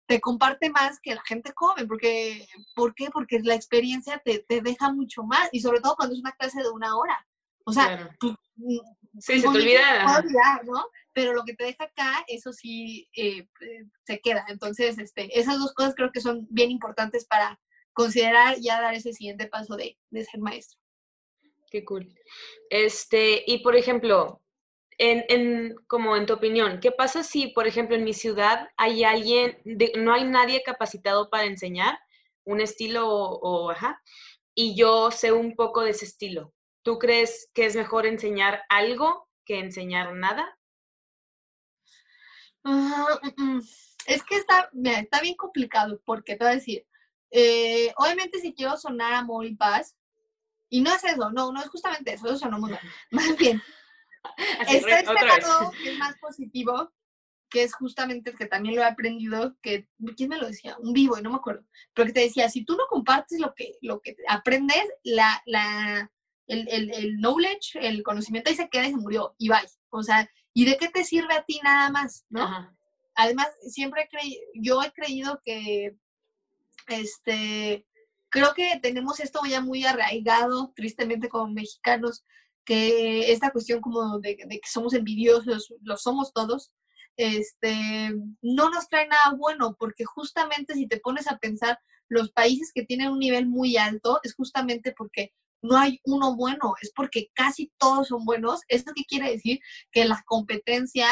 [0.09, 3.11] Te comparte más que la gente joven, porque, ¿por qué?
[3.13, 6.61] Porque la experiencia te, te deja mucho más, y sobre todo cuando es una clase
[6.61, 7.25] de una hora.
[7.65, 8.79] O sea, tú, mm,
[9.21, 10.23] sí, se te olvida.
[10.65, 10.85] ¿no?
[11.19, 14.45] pero lo que te deja acá, eso sí eh, eh, se queda.
[14.47, 17.61] Entonces, este, esas dos cosas creo que son bien importantes para
[17.93, 20.79] considerar ya dar ese siguiente paso de, ser maestro.
[21.73, 22.15] Qué cool.
[22.71, 24.41] Este, y por ejemplo,
[24.99, 29.59] en, como en tu opinión, ¿qué pasa si, por ejemplo, en mi ciudad hay alguien,
[29.97, 31.99] no hay nadie capacitado para enseñar
[32.45, 34.03] un estilo o, ajá,
[34.55, 36.53] y yo sé un poco de ese estilo?
[36.83, 40.59] ¿Tú crees que es mejor enseñar algo que enseñar nada?
[42.65, 43.61] Mm,
[44.07, 46.87] es que está, está bien complicado porque te voy a decir,
[47.31, 49.97] eh, obviamente si quiero sonar amor y paz,
[50.71, 52.73] y no es eso, no, no es justamente eso, eso no muy
[53.11, 53.63] Más bien,
[54.69, 56.93] está este lado que es más positivo,
[57.51, 60.77] que es justamente el que también lo he aprendido, que, ¿quién me lo decía?
[60.81, 61.65] Un vivo, y no me acuerdo,
[61.95, 66.11] pero que te decía, si tú no compartes lo que, lo que aprendes, la, la,
[66.47, 69.67] el, el, el knowledge, el conocimiento ahí se queda y se murió, y bye.
[69.91, 72.27] O sea, ¿Y de qué te sirve a ti nada más?
[72.31, 72.77] ¿no?
[73.15, 75.97] Además, siempre he creído, yo he creído que,
[76.89, 77.87] este,
[78.29, 82.25] creo que tenemos esto ya muy arraigado, tristemente como mexicanos,
[82.69, 86.71] que esta cuestión como de, que somos envidiosos, lo somos todos,
[87.17, 88.11] este,
[88.43, 91.79] no nos trae nada bueno, porque justamente si te pones a pensar,
[92.11, 96.75] los países que tienen un nivel muy alto es justamente porque no hay uno bueno,
[96.83, 98.61] es porque casi todos son buenos.
[98.69, 99.61] ¿Esto qué quiere decir?
[99.91, 101.07] Que la competencia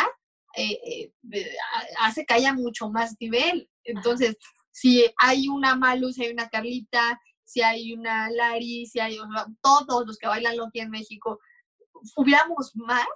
[0.58, 1.56] eh, eh,
[2.00, 3.70] hace que haya mucho más nivel.
[3.82, 4.36] Entonces,
[4.72, 9.18] si hay una Malu, si hay una Carlita, si hay una Lari, si hay
[9.62, 11.38] todos los que bailan lo aquí en México,
[12.16, 13.06] hubiéramos más,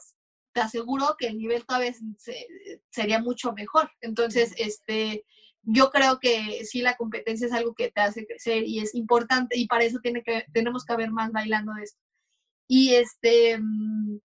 [0.53, 1.93] te aseguro que el nivel todavía
[2.91, 3.91] sería mucho mejor.
[4.01, 5.25] Entonces, este,
[5.63, 9.59] yo creo que sí la competencia es algo que te hace crecer y es importante
[9.59, 12.01] y para eso tiene que, tenemos que haber más bailando de esto.
[12.69, 14.21] Y este, mm,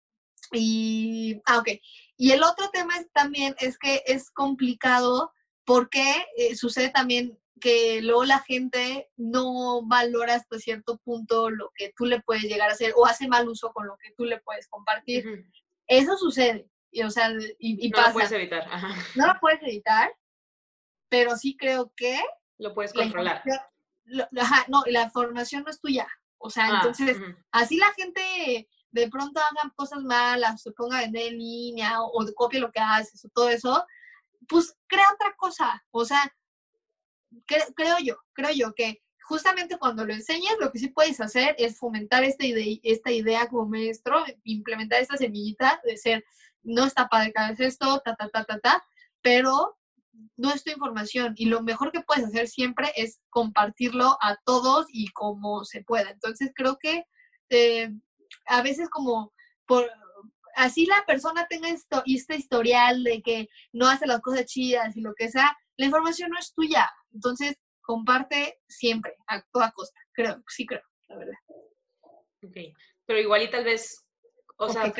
[0.51, 1.69] y, ah, ok.
[2.17, 5.31] Y el otro tema es, también es que es complicado
[5.65, 11.93] porque eh, sucede también que luego la gente no valora hasta cierto punto lo que
[11.95, 14.41] tú le puedes llegar a hacer o hace mal uso con lo que tú le
[14.41, 15.45] puedes compartir.
[15.87, 16.67] Eso sucede.
[16.91, 18.67] Y, o sea, y, no lo puedes evitar.
[19.15, 20.11] No lo puedes evitar,
[21.09, 22.19] pero sí creo que...
[22.57, 23.43] Lo puedes controlar.
[24.39, 26.07] ajá, no, la información no es tuya.
[26.37, 27.17] O sea, ah, entonces,
[27.51, 32.25] así la gente de pronto haga cosas malas, se ponga a vender en línea o,
[32.35, 33.85] copie lo que haces o todo eso,
[34.47, 35.83] pues crea otra cosa.
[35.91, 36.31] O sea,
[37.75, 41.77] creo yo, creo yo que justamente cuando lo enseñas, lo que sí puedes hacer es
[41.77, 46.25] fomentar esta idea, esta idea como maestro, implementar esta semillita de ser,
[46.61, 48.85] no está padre que hagas esto, ta, ta, ta, ta, ta,
[49.21, 49.77] pero
[50.37, 54.87] no es tu información y lo mejor que puedes hacer siempre es compartirlo a todos
[54.89, 56.11] y como se pueda.
[56.11, 57.05] Entonces creo que
[57.49, 57.89] eh,
[58.45, 59.33] a veces como
[59.65, 59.89] por
[60.55, 65.01] así la persona tenga esto, este historial de que no hace las cosas chidas y
[65.01, 66.89] lo que sea, la información no es tuya.
[67.13, 69.99] Entonces comparte siempre, a toda costa.
[70.13, 71.37] Creo, sí creo, la verdad.
[72.43, 72.57] Ok,
[73.05, 74.05] pero igual y tal vez,
[74.57, 74.91] o sea,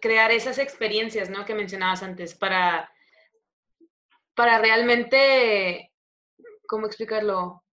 [0.00, 1.44] crear esas experiencias, ¿no?
[1.44, 2.90] Que mencionabas antes para
[4.34, 5.92] para realmente,
[6.66, 7.64] ¿cómo explicarlo?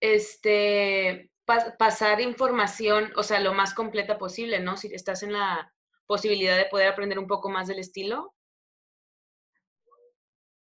[0.00, 1.30] Este,
[1.78, 4.76] pasar información, o sea, lo más completa posible, ¿no?
[4.76, 5.72] Si estás en la
[6.06, 8.34] posibilidad de poder aprender un poco más del estilo.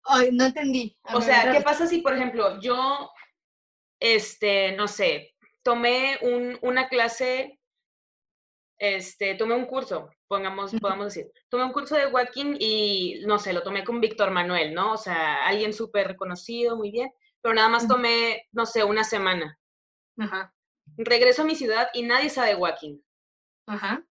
[0.09, 0.97] Ay, no entendí.
[1.13, 3.11] o sea, ¿qué pasa si, por ejemplo, yo,
[4.01, 7.61] este, no sé, tomé un, una clase,
[8.79, 13.53] este, tomé un curso pongamos, podamos decir, tomé un curso de walking y, no sé,
[13.53, 14.93] lo tomé con Víctor Manuel, ¿no?
[14.93, 19.59] O sea, alguien súper reconocido, muy bien, pero nada más tomé, no sé, una semana.
[20.19, 20.55] Ajá.
[20.97, 23.01] Regreso a mi ciudad y nadie sabe walking.
[23.67, 24.03] Ajá.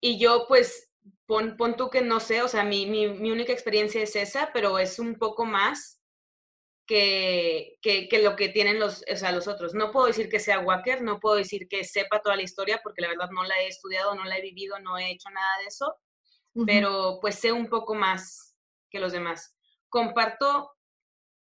[0.00, 0.89] y yo pues,
[1.30, 4.50] pon, pon, tú que no sé, o sea, mi, mi, mi, única experiencia es esa,
[4.52, 6.02] pero es un poco más
[6.88, 9.72] que, que, que, lo que tienen los, o sea, los otros.
[9.72, 13.00] No puedo decir que sea Wacker, no puedo decir que sepa toda la historia, porque
[13.00, 15.66] la verdad no la he estudiado, no la he vivido, no he hecho nada de
[15.66, 15.94] eso,
[16.66, 18.56] pero pues sé un poco más
[18.90, 19.56] que los demás.
[19.88, 20.72] Comparto,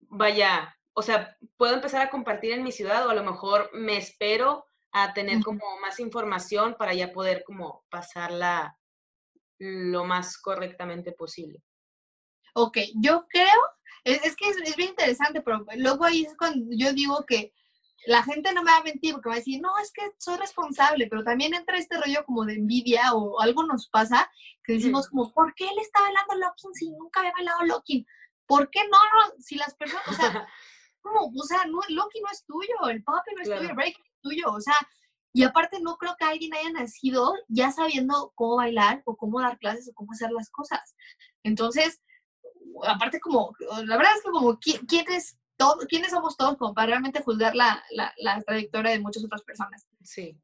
[0.00, 3.98] vaya, o sea, puedo empezar a compartir en mi ciudad o a lo mejor me
[3.98, 8.76] espero a tener como más información para ya poder como pasarla
[9.58, 11.62] lo más correctamente posible.
[12.54, 13.60] Ok, yo creo,
[14.04, 17.52] es, que es, bien interesante, pero luego ahí es cuando yo digo que
[18.06, 20.38] la gente no me va a mentir porque va a decir, no, es que soy
[20.38, 24.30] responsable, pero también entra este rollo como de envidia o algo nos pasa
[24.64, 28.06] que decimos como, ¿por qué él está bailando locking si nunca había bailado locking?
[28.46, 28.98] ¿Por qué no?
[29.38, 30.46] Si las personas, o sea,
[31.06, 33.98] como, o sea, no, Loki no es tuyo, el papi no es tuyo, el break
[33.98, 34.76] es tuyo, o sea,
[35.36, 39.58] y aparte no creo que alguien haya nacido ya sabiendo cómo bailar o cómo dar
[39.58, 40.96] clases o cómo hacer las cosas.
[41.42, 42.00] Entonces,
[42.88, 47.20] aparte como, la verdad es que como, ¿quiénes, todo, ¿quiénes somos todos como para realmente
[47.20, 49.86] juzgar la, la, la, trayectoria de muchas otras personas?
[50.02, 50.40] Sí.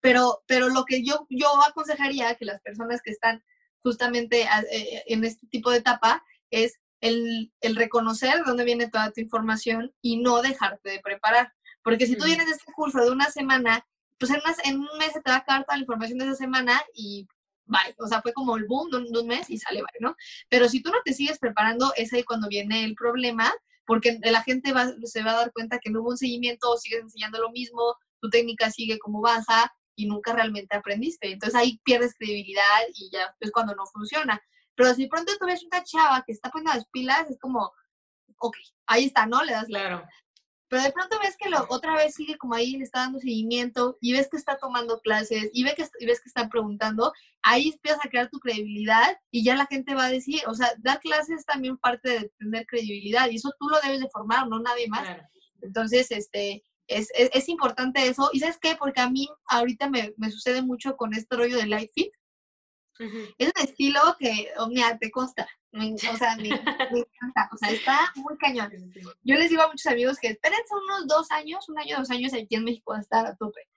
[0.00, 3.44] Pero, pero lo que yo, yo aconsejaría que las personas que están
[3.80, 9.12] justamente eh, en este tipo de etapa es el, el reconocer de dónde viene toda
[9.12, 11.52] tu información y no dejarte de preparar.
[11.84, 13.84] Porque si tú vienes de este curso de una semana,
[14.28, 16.80] pues en, un mes se te va a acabar toda la información de esa semana
[16.94, 17.26] y
[17.64, 17.94] bye.
[17.98, 20.14] O sea, fue como el boom de un, mes y sale bye, ¿no?
[20.48, 23.52] Pero si tú no te sigues preparando, es ahí cuando viene el problema,
[23.84, 24.72] porque la gente
[25.04, 27.96] se va a dar cuenta que no hubo un seguimiento o sigues enseñando lo mismo,
[28.20, 31.32] tu técnica sigue como baja y nunca realmente aprendiste.
[31.32, 32.62] Entonces ahí pierdes credibilidad
[32.94, 34.40] y ya es cuando no funciona.
[34.76, 37.72] Pero si pronto tú ves una chava que está poniendo las pilas, es como,
[38.38, 38.56] ok,
[38.86, 39.42] ahí está, ¿no?
[39.42, 40.06] Le das claro.
[40.72, 43.98] Pero de pronto ves que lo, otra vez sigue como ahí, le está dando seguimiento
[44.00, 47.12] y ves que está tomando clases y, ves que, y ves que está preguntando,
[47.42, 50.72] ahí empiezas a crear tu credibilidad y ya la gente va a decir, o sea,
[50.78, 54.48] dar clases es también parte de tener credibilidad y eso tú lo debes de formar,
[54.48, 55.06] no nadie más.
[55.60, 58.30] Entonces, este, es, es, es, importante eso.
[58.32, 58.74] ¿Y sabes qué?
[58.74, 62.14] Porque a mí ahorita me, me sucede mucho con este rollo de Life Fit.
[62.98, 65.48] Es un estilo que, oh, mira, te consta.
[65.72, 67.48] o sea, me, encanta.
[67.52, 68.70] O sea, está muy cañón.
[69.22, 72.32] Yo les digo a muchos amigos que espérense unos dos años, un año, dos años
[72.32, 73.68] aquí en México a estar a tope.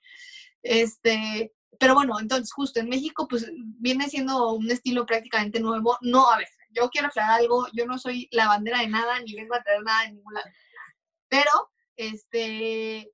[0.62, 5.98] Este, pero bueno, entonces justo en México pues viene siendo un estilo prácticamente nuevo.
[6.02, 9.34] No, a ver, yo quiero aclarar algo, yo no soy la bandera de nada, ni
[9.36, 10.48] vengo a traer nada de ningún lado.
[11.30, 13.12] Pero, este,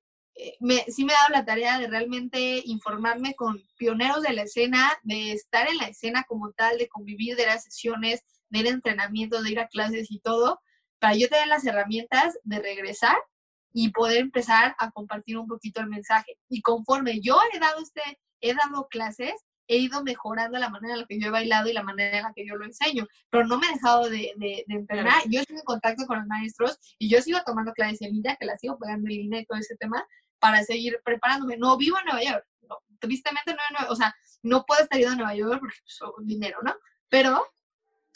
[0.60, 4.92] me, sí me he dado la tarea de realmente informarme con pioneros de la escena,
[5.02, 8.70] de estar en la escena como tal, de convivir, de las sesiones, de ir a
[8.70, 10.60] entrenamientos, de ir a clases y todo,
[10.98, 13.16] para yo tener las herramientas de regresar
[13.72, 16.36] y poder empezar a compartir un poquito el mensaje.
[16.48, 18.02] Y conforme yo he dado, este,
[18.40, 19.32] he dado clases,
[19.68, 22.24] he ido mejorando la manera en la que yo he bailado y la manera en
[22.24, 25.22] la que yo lo enseño, pero no me he dejado de, de, entrenar.
[25.28, 28.46] Yo estoy en contacto con los maestros y yo sigo tomando clases en línea, que
[28.46, 30.04] las sigo pagando en línea y todo ese tema,
[30.42, 31.56] para seguir preparándome.
[31.56, 32.46] No vivo en Nueva York,
[32.98, 34.12] tristemente no, o sea,
[34.42, 36.74] no puedo estar yendo a Nueva York porque pues, dinero, ¿no?
[37.08, 37.46] Pero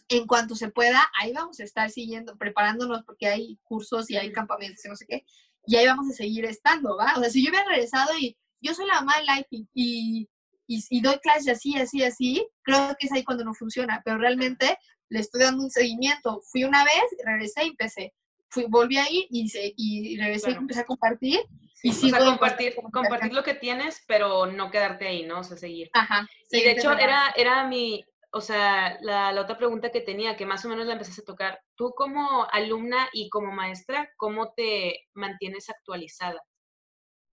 [0.09, 4.33] en cuanto se pueda, ahí vamos a estar siguiendo, preparándonos porque hay cursos y hay
[4.33, 5.25] campamentos y no sé qué,
[5.67, 7.15] y ahí vamos a seguir estando, ¿va?
[7.17, 10.29] O sea, si yo hubiera regresado y yo soy la mamá de Lighting y,
[10.67, 14.77] y, doy clases así, así, así, creo que es ahí cuando no funciona, pero realmente
[15.11, 16.43] le estoy dando un seguimiento.
[16.51, 18.15] Fui una vez, regresé y empecé.
[18.49, 21.41] Fui, volví ahí y, y regresé y empecé a compartir
[21.83, 25.41] y sí, compartir, compartir lo que tienes, pero no quedarte ahí, ¿no?
[25.41, 25.91] O sea, seguir.
[25.93, 26.27] Ajá.
[26.51, 30.47] Y de hecho, era, era mi, o sea, la, la, otra pregunta que tenía, que
[30.47, 31.61] más o menos la empezaste a tocar.
[31.75, 36.43] Tú como alumna y como maestra, ¿cómo te mantienes actualizada?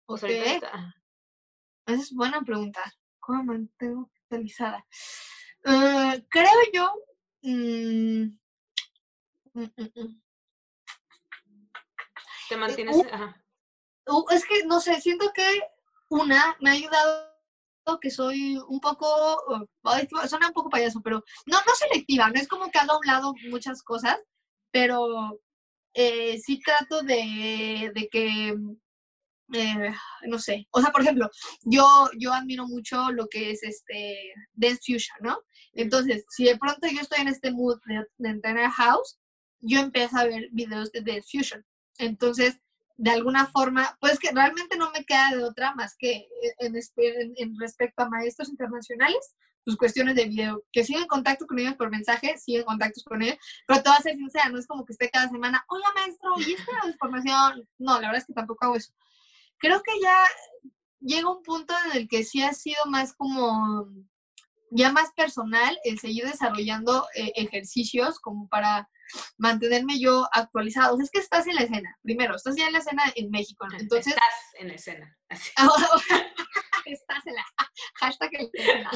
[0.07, 0.95] O sea, Esa
[1.87, 2.83] es buena pregunta.
[3.19, 4.87] ¿Cómo me mantengo actualizada?
[5.65, 6.95] Uh, creo yo...
[7.43, 8.39] Mm,
[9.55, 10.21] mm, mm,
[12.49, 12.97] te eh, mantienes...
[13.11, 13.43] Ajá
[14.31, 15.61] es que, no sé, siento que
[16.09, 17.37] una me ha ayudado
[18.01, 19.69] que soy un poco,
[20.29, 23.07] suena un poco payaso, pero no, no selectiva, no es como que haga a un
[23.07, 24.19] lado muchas cosas,
[24.73, 25.41] pero
[25.95, 28.57] eh, sí trato de, de que,
[29.53, 29.95] eh,
[30.27, 31.31] no sé, o sea, por ejemplo,
[31.63, 31.87] yo,
[32.19, 35.39] yo admiro mucho lo que es este Dance Fusion, ¿no?
[35.73, 39.19] Entonces, si de pronto yo estoy en este mood de, de entrenar house,
[39.61, 41.65] yo empiezo a ver videos de Dance Fusion.
[41.99, 42.59] Entonces,
[42.97, 46.29] de alguna forma, pues que realmente no me queda de otra más que eh,
[46.61, 46.75] en,
[47.37, 51.75] en, respecto a maestros internacionales, sus cuestiones de video, que sigo en contacto con ellos
[51.75, 53.37] por mensaje, sigo en contacto con ellos,
[53.67, 56.31] pero te voy a ser sincera, no es como que esté cada semana, oiga maestro,
[56.39, 57.69] ¿y esta información?
[57.79, 58.93] No, la verdad es que tampoco hago eso.
[59.59, 60.17] Creo que ya
[61.01, 63.89] llega un punto en el que sí ha sido más como
[64.71, 68.89] ya más personal, el seguir desarrollando eh, ejercicios como para
[69.39, 70.99] mantenerme yo actualizado.
[71.01, 74.15] es que estás en la escena, primero, estás ya en la escena en México, Entonces...
[74.15, 75.19] Estás en la escena.
[76.87, 77.45] estás en la...
[77.97, 78.91] Hashtag en la escena.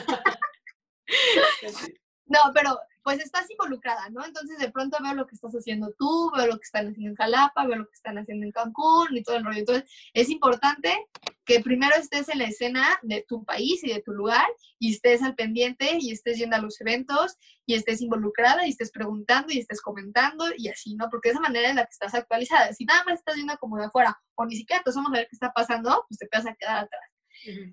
[2.27, 4.25] No, pero pues estás involucrada, ¿no?
[4.25, 7.17] Entonces de pronto veo lo que estás haciendo tú, veo lo que están haciendo en
[7.17, 9.61] Jalapa, veo lo que están haciendo en Cancún y todo el rollo.
[9.61, 11.07] Entonces es importante
[11.45, 14.47] que primero estés en la escena de tu país y de tu lugar
[14.79, 17.37] y estés al pendiente y estés yendo a los eventos
[17.67, 21.09] y estés involucrada y estés preguntando y estés comentando y así, ¿no?
[21.11, 22.73] Porque esa manera en la que estás actualizada.
[22.73, 25.27] Si nada más estás yendo como de afuera o ni siquiera te vamos a ver
[25.29, 27.11] qué está pasando, pues te vas a quedar atrás.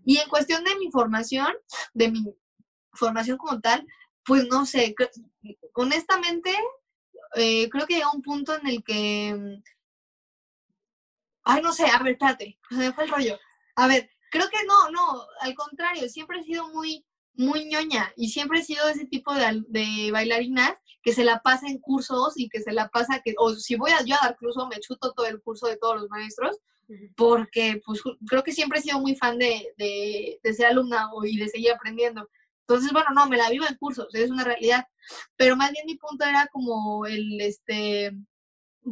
[0.05, 1.53] Y en cuestión de mi formación,
[1.93, 2.25] de mi
[2.93, 3.86] formación como tal,
[4.28, 4.93] pues no sé,
[5.73, 6.51] honestamente,
[7.36, 9.63] eh, creo que llega un punto en el que, mm,
[11.43, 13.39] ay, no sé, a ver, espérate, se me fue el rollo.
[13.78, 17.05] A ver, creo que no, no, al contrario, siempre he sido muy,
[17.36, 21.67] muy ñoña y siempre he sido ese tipo de, de bailarinas que se la pasa
[21.67, 24.38] en cursos y que se la pasa, que, o si voy a, yo a dar
[24.38, 26.57] curso, me chuto todo el curso de todos los maestros,
[27.15, 31.38] porque pues creo que siempre he sido muy fan de, de, de ser alumna y
[31.38, 32.28] de seguir aprendiendo.
[32.68, 34.86] Entonces, bueno, no, me la vivo en cursos, es una realidad.
[35.38, 38.11] Pero más bien mi punto era como el, este,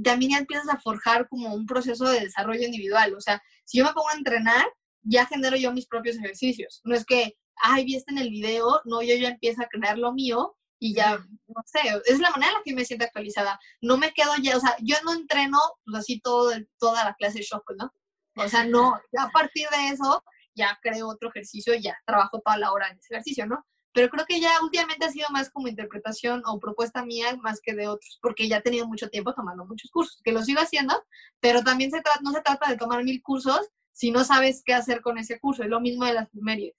[0.02, 3.14] también ya empiezas a forjar como un proceso de desarrollo individual.
[3.16, 4.66] O sea, si yo me pongo a entrenar,
[5.02, 6.80] ya genero yo mis propios ejercicios.
[6.86, 9.98] No es que, ay, vi este en el video, no, yo ya empiezo a crear
[9.98, 11.18] lo mío y ya,
[11.48, 13.60] no sé, es la manera en la que me siento actualizada.
[13.82, 17.40] No me quedo ya, o sea, yo no entreno pues así todo, toda la clase
[17.40, 17.92] de shock, ¿no?
[18.38, 20.24] O sea, no, a partir de eso
[20.56, 23.66] ya creo otro ejercicio y ya trabajo toda la hora en ese ejercicio, ¿no?
[23.94, 27.74] Pero creo que ya últimamente ha sido más como interpretación o propuesta mía más que
[27.74, 31.02] de otros, porque ya he tenido mucho tiempo tomando muchos cursos, que lo sigo haciendo,
[31.40, 35.02] pero también se no se trata de tomar mil cursos si no sabes qué hacer
[35.02, 35.64] con ese curso.
[35.64, 36.76] Es lo mismo de las primarias.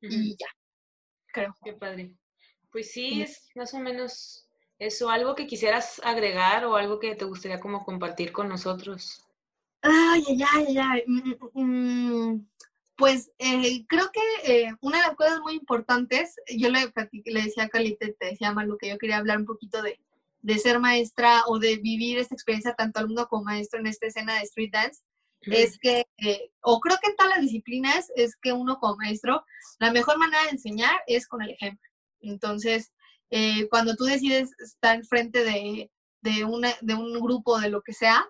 [0.00, 0.46] Y ya,
[1.32, 1.54] creo.
[1.62, 2.16] Qué padre.
[2.70, 4.48] Pues sí, es más o menos
[4.78, 5.10] eso.
[5.10, 9.22] ¿Algo que quisieras agregar o algo que te gustaría como compartir con nosotros?
[9.82, 11.04] Ay, ay, ay, ay.
[11.06, 12.48] Mm, mm, mm.
[12.96, 16.92] Pues eh, creo que eh, una de las cosas muy importantes, yo le,
[17.26, 20.00] le decía a Calite, te decía Malu, que yo quería hablar un poquito de,
[20.40, 24.34] de ser maestra o de vivir esta experiencia tanto alumno como maestro en esta escena
[24.34, 25.02] de street dance,
[25.42, 29.44] es que, eh, o creo que en todas las disciplinas, es que uno como maestro,
[29.78, 31.88] la mejor manera de enseñar es con el ejemplo.
[32.20, 32.92] Entonces,
[33.70, 35.90] cuando tú decides estar frente de,
[36.22, 38.26] de, una, de un grupo, de lo que sea,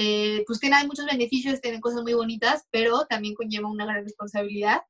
[0.00, 4.82] eh, pues tiene muchos beneficios, tiene cosas muy bonitas, pero también conlleva una gran responsabilidad.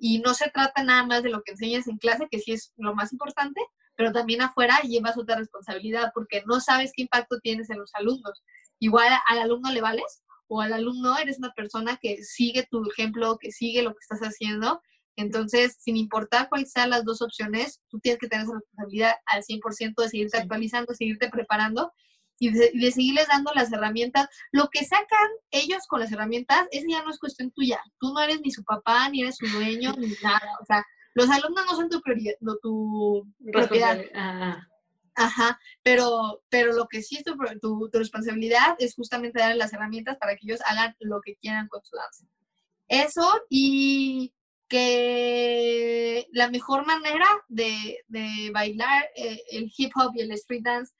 [0.00, 2.72] Y no se trata nada más de lo que enseñas en clase, que sí es
[2.78, 3.60] lo más importante,
[3.94, 8.42] pero también afuera llevas otra responsabilidad porque no sabes qué impacto tienes en los alumnos.
[8.78, 13.36] Igual al alumno le vales o al alumno eres una persona que sigue tu ejemplo,
[13.38, 14.80] que sigue lo que estás haciendo.
[15.16, 19.42] Entonces, sin importar cuáles sean las dos opciones, tú tienes que tener esa responsabilidad al
[19.42, 21.92] 100% de seguirte actualizando, seguirte preparando
[22.38, 24.28] y de, seguirles dando las herramientas.
[24.52, 27.80] Lo que sacan ellos con las herramientas, es ya no es cuestión tuya.
[27.98, 30.58] Tú no eres ni su papá, ni eres su dueño, ni nada.
[30.60, 34.00] O sea, los alumnos no son tu prioridad, no tu propiedad.
[35.16, 40.16] Ajá, pero, pero lo que sí es tu, tu, responsabilidad es justamente darles las herramientas
[40.18, 42.26] para que ellos hagan lo que quieran con su danza.
[42.88, 44.34] Eso y
[44.68, 50.92] que la mejor manera de, de bailar eh, el hip hop y el street dance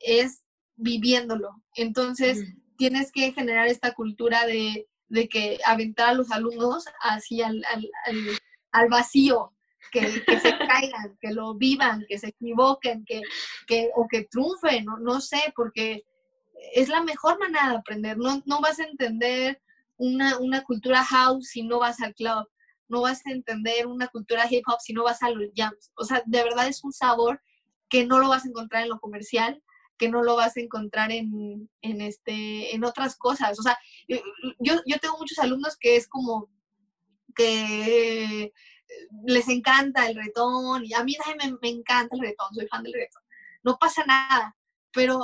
[0.00, 0.42] es
[0.80, 1.62] viviéndolo.
[1.74, 2.44] Entonces,
[2.76, 4.86] tienes que generar esta cultura de,
[5.28, 7.64] que aventar a los alumnos hacia al,
[8.72, 9.52] al, vacío,
[9.92, 13.22] que, se caigan, que lo vivan, que se equivoquen, que,
[13.66, 16.04] que, o que triunfen, no, no sé, porque
[16.74, 18.16] es la mejor manera de aprender.
[18.16, 19.60] No, no vas a entender
[19.96, 22.48] una, una, cultura house si no vas al club.
[22.88, 25.92] No vas a entender una cultura hip hop si no vas a los jams.
[25.94, 27.40] O sea, de verdad es un sabor
[27.88, 29.62] que no lo vas a encontrar en lo comercial,
[30.00, 33.58] que no lo vas a encontrar en, en, este, en otras cosas.
[33.58, 33.78] O sea,
[34.08, 34.16] yo,
[34.58, 36.48] yo tengo muchos alumnos que es como
[37.36, 38.50] que
[39.24, 42.94] les encanta el retón y a mí me, me encanta el retón, soy fan del
[42.94, 43.22] retón.
[43.62, 44.56] No pasa nada,
[44.90, 45.20] pero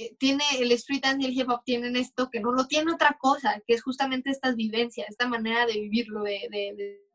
[0.00, 2.92] eh, tiene el street dance y el hip hop tienen esto que no lo tiene
[2.92, 7.07] otra cosa, que es justamente estas vivencias, esta manera de vivirlo, de, de,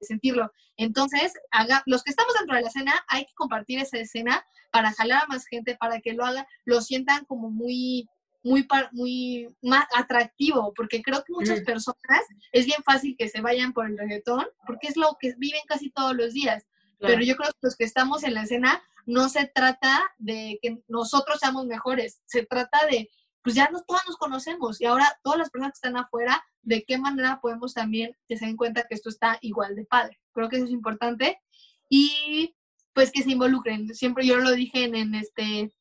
[0.00, 0.52] sentirlo.
[0.76, 4.92] Entonces, haga, los que estamos dentro de la escena, hay que compartir esa escena para
[4.92, 8.08] jalar a más gente, para que lo haga, lo sientan como muy,
[8.42, 12.22] muy, muy más atractivo, porque creo que muchas personas
[12.52, 15.90] es bien fácil que se vayan por el reggaetón, porque es lo que viven casi
[15.90, 16.64] todos los días.
[16.98, 20.78] Pero yo creo que los que estamos en la escena no se trata de que
[20.88, 23.10] nosotros seamos mejores, se trata de,
[23.46, 26.82] pues ya no, todos nos conocemos y ahora todas las personas que están afuera, de
[26.82, 30.18] qué manera podemos también que se den cuenta que esto está igual de padre.
[30.32, 31.40] Creo que eso es importante
[31.88, 32.56] y
[32.92, 33.94] pues que se involucren.
[33.94, 35.72] Siempre yo lo dije en, este,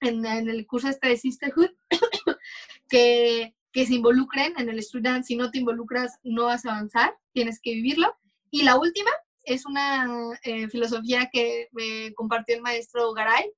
[0.00, 1.68] en, el curso este de Sisterhood,
[2.88, 5.26] que, que se involucren en el student.
[5.26, 8.16] Si no te involucras, no vas a avanzar, tienes que vivirlo.
[8.50, 9.10] Y la última
[9.42, 10.08] es una
[10.44, 13.52] eh, filosofía que me compartió el maestro Garay,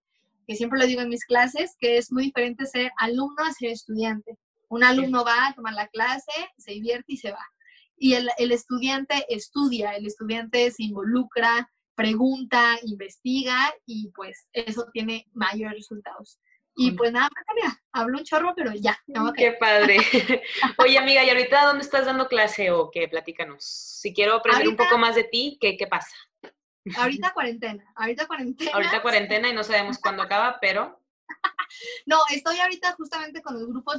[0.47, 3.71] que siempre lo digo en mis clases, que es muy diferente ser alumno a ser
[3.71, 4.37] estudiante.
[4.69, 7.47] Un alumno va a tomar la clase, se divierte y se va.
[7.97, 15.27] Y el, el estudiante estudia, el estudiante se involucra, pregunta, investiga y pues eso tiene
[15.33, 16.41] mayores resultados.
[16.77, 17.29] Y pues nada
[17.63, 18.99] más, hablo un chorro, pero ya.
[19.37, 19.99] Qué padre.
[20.79, 23.07] Oye, amiga, ¿y ahorita dónde estás dando clase o qué?
[23.07, 23.65] Platícanos.
[23.65, 26.17] Si quiero aprender un poco más de ti, ¿qué, qué pasa?
[26.97, 28.71] Ahorita cuarentena, ahorita cuarentena.
[28.75, 31.01] Ahorita cuarentena y no sabemos cuándo acaba, pero...
[32.07, 33.97] No, estoy ahorita justamente con los grupos,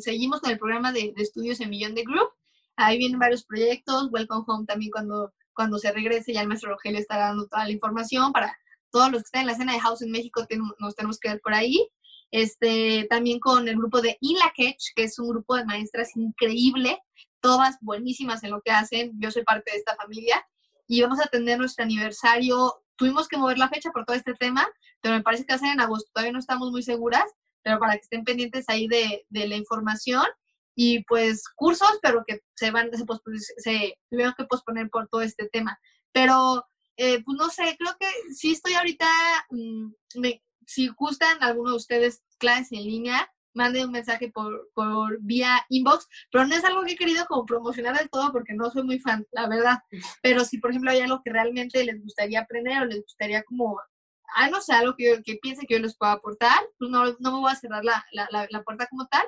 [0.00, 2.28] seguimos con el programa de, estudios en Millón de Group.
[2.76, 7.00] Ahí vienen varios proyectos, Welcome Home también cuando, cuando se regrese, ya el maestro Rogelio
[7.00, 8.56] está dando toda la información para
[8.90, 10.46] todos los que están en la escena de House en México,
[10.78, 11.88] nos tenemos que ver por ahí.
[12.30, 16.98] Este, también con el grupo de In que es un grupo de maestras increíble,
[17.40, 19.12] todas buenísimas en lo que hacen.
[19.18, 20.46] Yo soy parte de esta familia
[20.92, 22.84] y vamos a tener nuestro aniversario.
[22.96, 24.68] Tuvimos que mover la fecha por todo este tema,
[25.00, 26.10] pero me parece que va a ser en agosto.
[26.12, 27.24] Todavía no estamos muy seguras,
[27.62, 30.26] pero para que estén pendientes ahí de, de la información
[30.74, 33.04] y pues cursos, pero que se van, se,
[33.56, 35.78] se tuvieron que posponer por todo este tema.
[36.12, 36.62] Pero,
[36.98, 39.08] eh, pues no sé, creo que sí estoy ahorita,
[39.48, 45.18] mm, me, si gustan alguno de ustedes clases en línea, mande un mensaje por, por
[45.20, 48.70] vía inbox, pero no es algo que he querido como promocionar del todo porque no
[48.70, 49.78] soy muy fan, la verdad.
[50.22, 53.80] Pero si, por ejemplo, hay algo que realmente les gustaría aprender o les gustaría como,
[54.34, 57.32] ah, no sé, algo que, que piense que yo les pueda aportar, pues no, no
[57.32, 59.26] me voy a cerrar la, la, la, puerta como tal,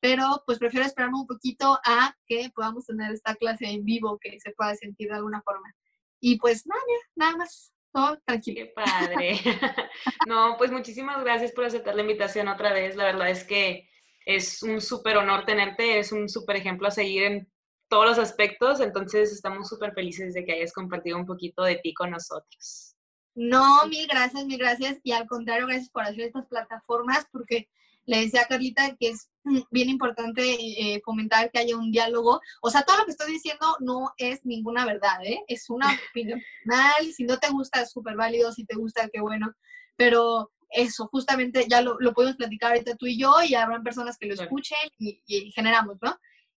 [0.00, 4.38] pero pues prefiero esperarme un poquito a que podamos tener esta clase en vivo que
[4.40, 5.74] se pueda sentir de alguna forma.
[6.20, 6.82] Y pues nada,
[7.16, 7.72] nada más.
[7.92, 8.66] Todo tranquilo.
[8.66, 9.38] Qué padre.
[10.26, 12.96] no, pues muchísimas gracias por aceptar la invitación otra vez.
[12.96, 13.88] La verdad es que
[14.24, 17.52] es un súper honor tenerte, es un súper ejemplo a seguir en
[17.88, 21.92] todos los aspectos, entonces estamos súper felices de que hayas compartido un poquito de ti
[21.92, 22.96] con nosotros.
[23.34, 24.98] No, mil gracias, mil gracias.
[25.02, 27.68] Y al contrario, gracias por hacer estas plataformas, porque
[28.06, 32.40] le decía a Carlita que es mm, bien importante eh, fomentar que haya un diálogo.
[32.60, 35.40] O sea, todo lo que estoy diciendo no es ninguna verdad, ¿eh?
[35.48, 37.12] Es una opinión personal.
[37.12, 38.52] Si no te gusta, es súper válido.
[38.52, 39.52] Si te gusta, qué bueno.
[39.96, 44.16] Pero eso, justamente ya lo, lo, podemos platicar ahorita tú y yo y habrán personas
[44.18, 45.20] que lo escuchen y,
[45.52, 46.16] generamos, ¿no?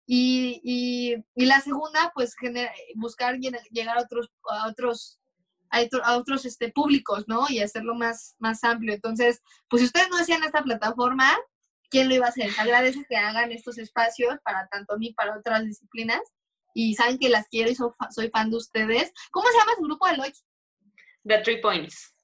[0.07, 0.61] Y,
[1.35, 2.35] y, la segunda, pues
[2.97, 5.22] buscar llegar a otros, a otros
[5.73, 7.47] a, otros este, públicos, ¿no?
[7.49, 8.95] Y hacerlo más, más amplio.
[8.95, 11.35] Entonces, pues si ustedes no hacían esta plataforma,
[11.91, 12.51] ¿quién lo iba a hacer?
[12.59, 16.21] Agradece que hagan estos espacios para tanto mí, para otras disciplinas.
[16.75, 19.13] Y saben que las quiero y soy, fan de ustedes.
[19.31, 20.45] ¿Cómo se llama su grupo de Loix?
[21.25, 22.15] The Three Points.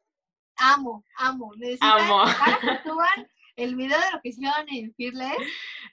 [0.57, 1.53] Amo, amo.
[1.81, 2.25] amo.
[2.85, 5.37] suban el video de lo que hicieron en Fearless.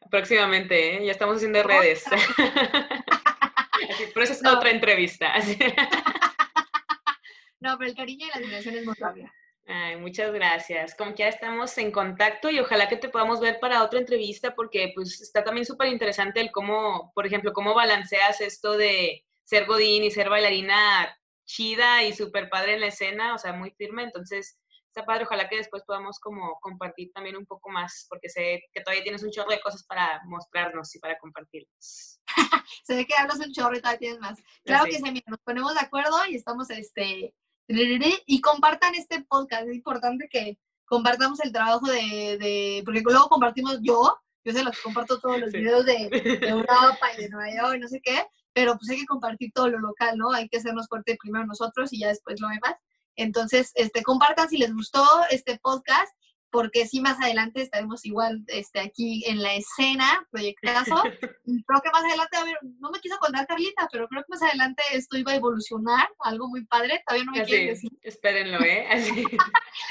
[0.09, 1.05] Próximamente, ¿eh?
[1.05, 2.05] ya estamos haciendo redes.
[4.13, 5.33] pero esa es otra entrevista.
[7.59, 8.95] No, pero el cariño y la admiración es muy
[9.67, 10.93] Ay, muchas gracias.
[10.93, 14.53] Como que ya estamos en contacto y ojalá que te podamos ver para otra entrevista
[14.53, 19.65] porque pues está también súper interesante el cómo, por ejemplo, cómo balanceas esto de ser
[19.65, 24.03] godín y ser bailarina chida y súper padre en la escena, o sea, muy firme.
[24.03, 25.25] Entonces, está padre.
[25.25, 29.23] Ojalá que después podamos como compartir también un poco más porque sé que todavía tienes
[29.23, 32.19] un chorro de cosas para mostrarnos y para compartirnos.
[32.83, 34.39] Se ve que hablas un chorro y todavía tienes más.
[34.63, 37.33] Claro que sí, nos ponemos de acuerdo y estamos, este
[37.67, 39.67] y compartan este podcast.
[39.67, 44.79] Es importante que compartamos el trabajo de, de porque luego compartimos yo, yo se los
[44.79, 46.09] comparto todos los videos de,
[46.47, 49.69] Europa y de Nueva York y no sé qué, pero pues hay que compartir todo
[49.69, 50.31] lo local, ¿no?
[50.31, 52.75] Hay que hacernos fuerte primero nosotros y ya después lo demás.
[53.15, 56.13] Entonces, este, compartan si les gustó este podcast
[56.55, 60.95] porque sí más adelante estaremos igual este, aquí en la escena, proyectazo.
[61.43, 64.41] creo que más adelante, a ver, no me quiso contar Carlita, pero creo que más
[64.41, 67.91] adelante esto iba a evolucionar, algo muy padre, todavía no me quiere decir.
[68.01, 68.87] Espérenlo, ¿eh?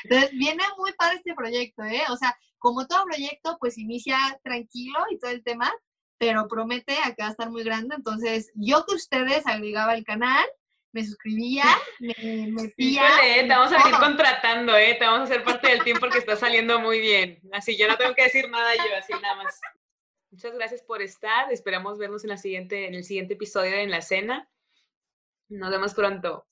[0.04, 2.04] Entonces, viene muy padre este proyecto, ¿eh?
[2.08, 5.70] O sea, como todo proyecto, pues inicia tranquilo y todo el tema,
[6.16, 7.94] pero promete a que va a estar muy grande.
[7.94, 10.46] Entonces, yo que ustedes agregaba el canal,
[10.94, 11.64] me suscribía,
[11.98, 12.14] me
[12.52, 13.02] metía.
[13.40, 14.94] te vamos a venir contratando, ¿eh?
[14.96, 17.40] Te vamos a hacer parte del team porque está saliendo muy bien.
[17.52, 19.60] Así, yo no tengo que decir nada yo, así nada más.
[20.30, 21.52] Muchas gracias por estar.
[21.52, 24.48] Esperamos vernos en, la siguiente, en el siguiente episodio en la cena.
[25.48, 26.46] Nos vemos pronto.